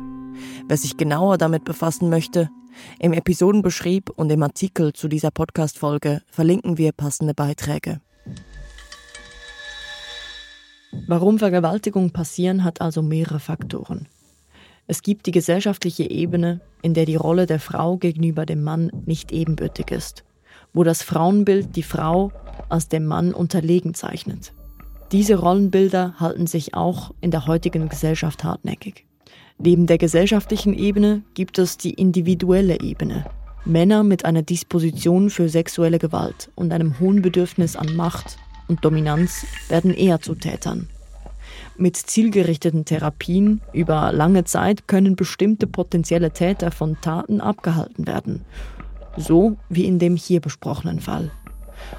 Wer 0.68 0.76
sich 0.76 0.96
genauer 0.96 1.38
damit 1.38 1.64
befassen 1.64 2.08
möchte, 2.08 2.48
im 2.98 3.12
Episodenbeschrieb 3.12 4.10
und 4.10 4.30
im 4.30 4.42
Artikel 4.42 4.92
zu 4.92 5.08
dieser 5.08 5.30
Podcast-Folge 5.30 6.22
verlinken 6.30 6.78
wir 6.78 6.92
passende 6.92 7.34
Beiträge. 7.34 8.00
Warum 11.06 11.38
Vergewaltigungen 11.38 12.12
passieren, 12.12 12.64
hat 12.64 12.80
also 12.80 13.02
mehrere 13.02 13.40
Faktoren. 13.40 14.08
Es 14.86 15.02
gibt 15.02 15.26
die 15.26 15.30
gesellschaftliche 15.30 16.10
Ebene, 16.10 16.60
in 16.82 16.92
der 16.92 17.06
die 17.06 17.16
Rolle 17.16 17.46
der 17.46 17.60
Frau 17.60 17.96
gegenüber 17.96 18.46
dem 18.46 18.62
Mann 18.62 18.90
nicht 19.06 19.32
ebenbürtig 19.32 19.90
ist, 19.90 20.24
wo 20.74 20.84
das 20.84 21.02
Frauenbild 21.02 21.76
die 21.76 21.82
Frau 21.82 22.32
als 22.68 22.88
dem 22.88 23.06
Mann 23.06 23.32
unterlegen 23.32 23.94
zeichnet. 23.94 24.52
Diese 25.12 25.36
Rollenbilder 25.36 26.14
halten 26.18 26.46
sich 26.46 26.74
auch 26.74 27.12
in 27.20 27.30
der 27.30 27.46
heutigen 27.46 27.88
Gesellschaft 27.88 28.44
hartnäckig. 28.44 29.06
Neben 29.58 29.86
der 29.86 29.98
gesellschaftlichen 29.98 30.74
Ebene 30.74 31.22
gibt 31.34 31.58
es 31.58 31.76
die 31.76 31.94
individuelle 31.94 32.80
Ebene. 32.80 33.24
Männer 33.64 34.02
mit 34.02 34.24
einer 34.24 34.42
Disposition 34.42 35.30
für 35.30 35.48
sexuelle 35.48 35.98
Gewalt 35.98 36.50
und 36.56 36.72
einem 36.72 36.98
hohen 36.98 37.22
Bedürfnis 37.22 37.76
an 37.76 37.94
Macht 37.94 38.38
und 38.66 38.84
Dominanz 38.84 39.46
werden 39.68 39.94
eher 39.94 40.20
zu 40.20 40.34
Tätern. 40.34 40.88
Mit 41.76 41.96
zielgerichteten 41.96 42.84
Therapien 42.84 43.60
über 43.72 44.12
lange 44.12 44.44
Zeit 44.44 44.88
können 44.88 45.16
bestimmte 45.16 45.66
potenzielle 45.66 46.32
Täter 46.32 46.70
von 46.70 47.00
Taten 47.00 47.40
abgehalten 47.40 48.06
werden. 48.06 48.44
So 49.16 49.56
wie 49.68 49.84
in 49.84 49.98
dem 49.98 50.16
hier 50.16 50.40
besprochenen 50.40 51.00
Fall. 51.00 51.30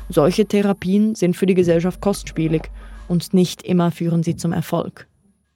Solche 0.09 0.45
Therapien 0.45 1.15
sind 1.15 1.35
für 1.35 1.45
die 1.45 1.53
Gesellschaft 1.53 2.01
kostspielig 2.01 2.69
und 3.07 3.33
nicht 3.33 3.61
immer 3.63 3.91
führen 3.91 4.23
sie 4.23 4.35
zum 4.35 4.53
Erfolg. 4.53 5.07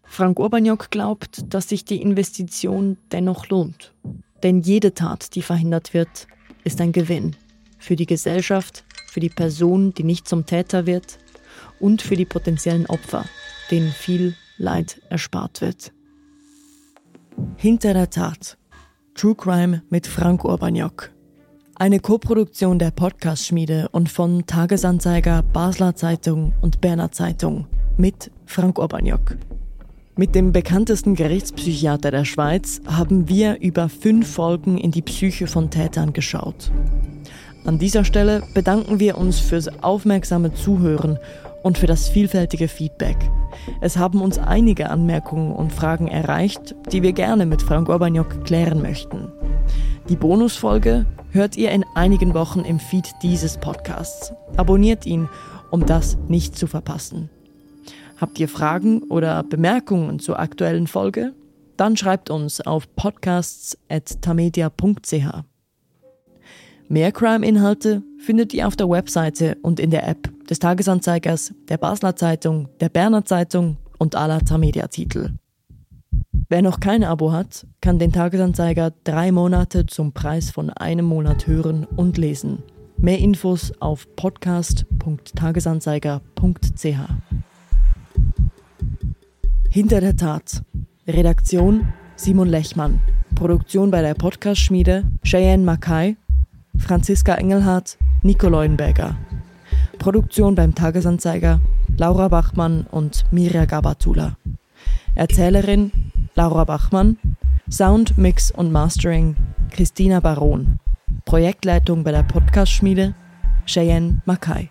Frank 0.07 0.39
Urbaniok 0.39 0.89
glaubt, 0.89 1.53
dass 1.53 1.69
sich 1.69 1.85
die 1.85 2.01
Investition 2.01 2.97
dennoch 3.11 3.49
lohnt. 3.49 3.93
Denn 4.41 4.61
jede 4.61 4.93
Tat, 4.93 5.35
die 5.35 5.41
verhindert 5.41 5.93
wird, 5.93 6.27
ist 6.63 6.81
ein 6.81 6.91
Gewinn. 6.91 7.35
Für 7.77 7.95
die 7.95 8.05
Gesellschaft, 8.05 8.83
für 9.07 9.19
die 9.19 9.29
Person, 9.29 9.93
die 9.93 10.03
nicht 10.03 10.27
zum 10.27 10.45
Täter 10.45 10.85
wird 10.85 11.19
und 11.79 12.01
für 12.01 12.15
die 12.15 12.25
potenziellen 12.25 12.87
Opfer, 12.87 13.25
denen 13.69 13.91
viel 13.91 14.35
Leid 14.57 15.01
erspart 15.09 15.61
wird. 15.61 15.91
Hinter 17.57 17.93
der 17.93 18.09
Tat. 18.09 18.57
True 19.13 19.35
Crime 19.35 19.83
mit 19.89 20.07
Frank 20.07 20.43
Urbaniok. 20.43 21.11
Eine 21.75 21.99
Koproduktion 21.99 22.79
der 22.79 22.89
Podcast-Schmiede 22.89 23.89
und 23.91 24.09
von 24.09 24.47
Tagesanzeiger, 24.47 25.43
Basler 25.43 25.95
Zeitung 25.95 26.53
und 26.61 26.81
Berner 26.81 27.11
Zeitung 27.11 27.67
mit 27.97 28.31
Frank 28.45 28.79
Urbaniok. 28.79 29.37
Mit 30.19 30.33
dem 30.33 30.51
bekanntesten 30.51 31.13
Gerichtspsychiater 31.13 32.09
der 32.09 32.25
Schweiz 32.25 32.81
haben 32.87 33.29
wir 33.29 33.61
über 33.61 33.87
fünf 33.87 34.27
Folgen 34.27 34.79
in 34.79 34.89
die 34.89 35.03
Psyche 35.03 35.45
von 35.45 35.69
Tätern 35.69 36.11
geschaut. 36.11 36.71
An 37.65 37.77
dieser 37.77 38.03
Stelle 38.03 38.41
bedanken 38.55 38.99
wir 38.99 39.19
uns 39.19 39.39
fürs 39.39 39.67
aufmerksame 39.83 40.55
Zuhören 40.55 41.19
und 41.61 41.77
für 41.77 41.85
das 41.85 42.09
vielfältige 42.09 42.67
Feedback. 42.67 43.17
Es 43.79 43.97
haben 43.97 44.21
uns 44.21 44.39
einige 44.39 44.89
Anmerkungen 44.89 45.51
und 45.51 45.71
Fragen 45.71 46.07
erreicht, 46.07 46.73
die 46.91 47.03
wir 47.03 47.13
gerne 47.13 47.45
mit 47.45 47.61
Frank 47.61 47.87
Urbaniok 47.87 48.43
klären 48.43 48.81
möchten. 48.81 49.31
Die 50.09 50.15
Bonusfolge 50.15 51.05
hört 51.29 51.57
ihr 51.57 51.69
in 51.69 51.85
einigen 51.93 52.33
Wochen 52.33 52.61
im 52.61 52.79
Feed 52.79 53.07
dieses 53.21 53.59
Podcasts. 53.59 54.33
Abonniert 54.55 55.05
ihn, 55.05 55.29
um 55.69 55.85
das 55.85 56.17
nicht 56.27 56.57
zu 56.57 56.65
verpassen. 56.65 57.29
Habt 58.19 58.39
ihr 58.39 58.49
Fragen 58.49 59.03
oder 59.03 59.43
Bemerkungen 59.43 60.17
zur 60.19 60.39
aktuellen 60.39 60.87
Folge? 60.87 61.33
Dann 61.77 61.95
schreibt 61.95 62.31
uns 62.31 62.59
auf 62.61 62.93
podcasts.tamedia.ch. 62.95 65.43
Mehr 66.89 67.11
Crime-Inhalte 67.11 68.01
findet 68.17 68.53
ihr 68.53 68.65
auf 68.67 68.75
der 68.75 68.89
Webseite 68.89 69.57
und 69.61 69.79
in 69.79 69.91
der 69.91 70.05
App 70.07 70.31
des 70.47 70.57
Tagesanzeigers, 70.59 71.53
der 71.69 71.77
Basler 71.77 72.15
Zeitung, 72.15 72.69
der 72.79 72.89
Berner 72.89 73.23
Zeitung 73.25 73.77
und 73.99 74.15
aller 74.15 74.39
Tamedia-Titel. 74.39 75.33
Wer 76.49 76.61
noch 76.61 76.79
kein 76.79 77.03
Abo 77.03 77.33
hat, 77.33 77.67
kann 77.81 77.99
den 77.99 78.13
Tagesanzeiger 78.13 78.93
drei 79.03 79.33
Monate 79.33 79.85
zum 79.85 80.13
Preis 80.13 80.49
von 80.49 80.69
einem 80.69 81.03
Monat 81.05 81.45
hören 81.45 81.83
und 81.83 82.17
lesen. 82.17 82.63
Mehr 82.97 83.19
Infos 83.19 83.73
auf 83.79 84.07
podcast.tagesanzeiger.ch. 84.15 86.99
Hinter 89.69 90.01
der 90.01 90.15
Tat. 90.15 90.63
Redaktion 91.07 91.93
Simon 92.15 92.47
Lechmann. 92.47 93.01
Produktion 93.35 93.91
bei 93.91 94.01
der 94.01 94.13
Podcast-Schmiede 94.13 95.03
Cheyenne 95.23 95.63
Mackay, 95.63 96.15
Franziska 96.77 97.35
Engelhardt, 97.35 97.97
Nico 98.23 98.47
Leuenberger. 98.47 99.17
Produktion 99.99 100.55
beim 100.55 100.73
Tagesanzeiger 100.73 101.59
Laura 101.97 102.29
Bachmann 102.29 102.87
und 102.89 103.25
Mirja 103.31 103.65
Gabatula. 103.65 104.37
Erzählerin 105.15 105.91
Laura 106.35 106.63
Bachmann. 106.63 107.17
Sound, 107.69 108.17
Mix 108.17 108.49
und 108.51 108.71
Mastering 108.71 109.35
Christina 109.71 110.21
Baron. 110.21 110.79
Projektleitung 111.25 112.03
bei 112.03 112.11
der 112.11 112.23
Podcast-Schmiede 112.23 113.13
Cheyenne 113.65 114.21
Mackay. 114.25 114.69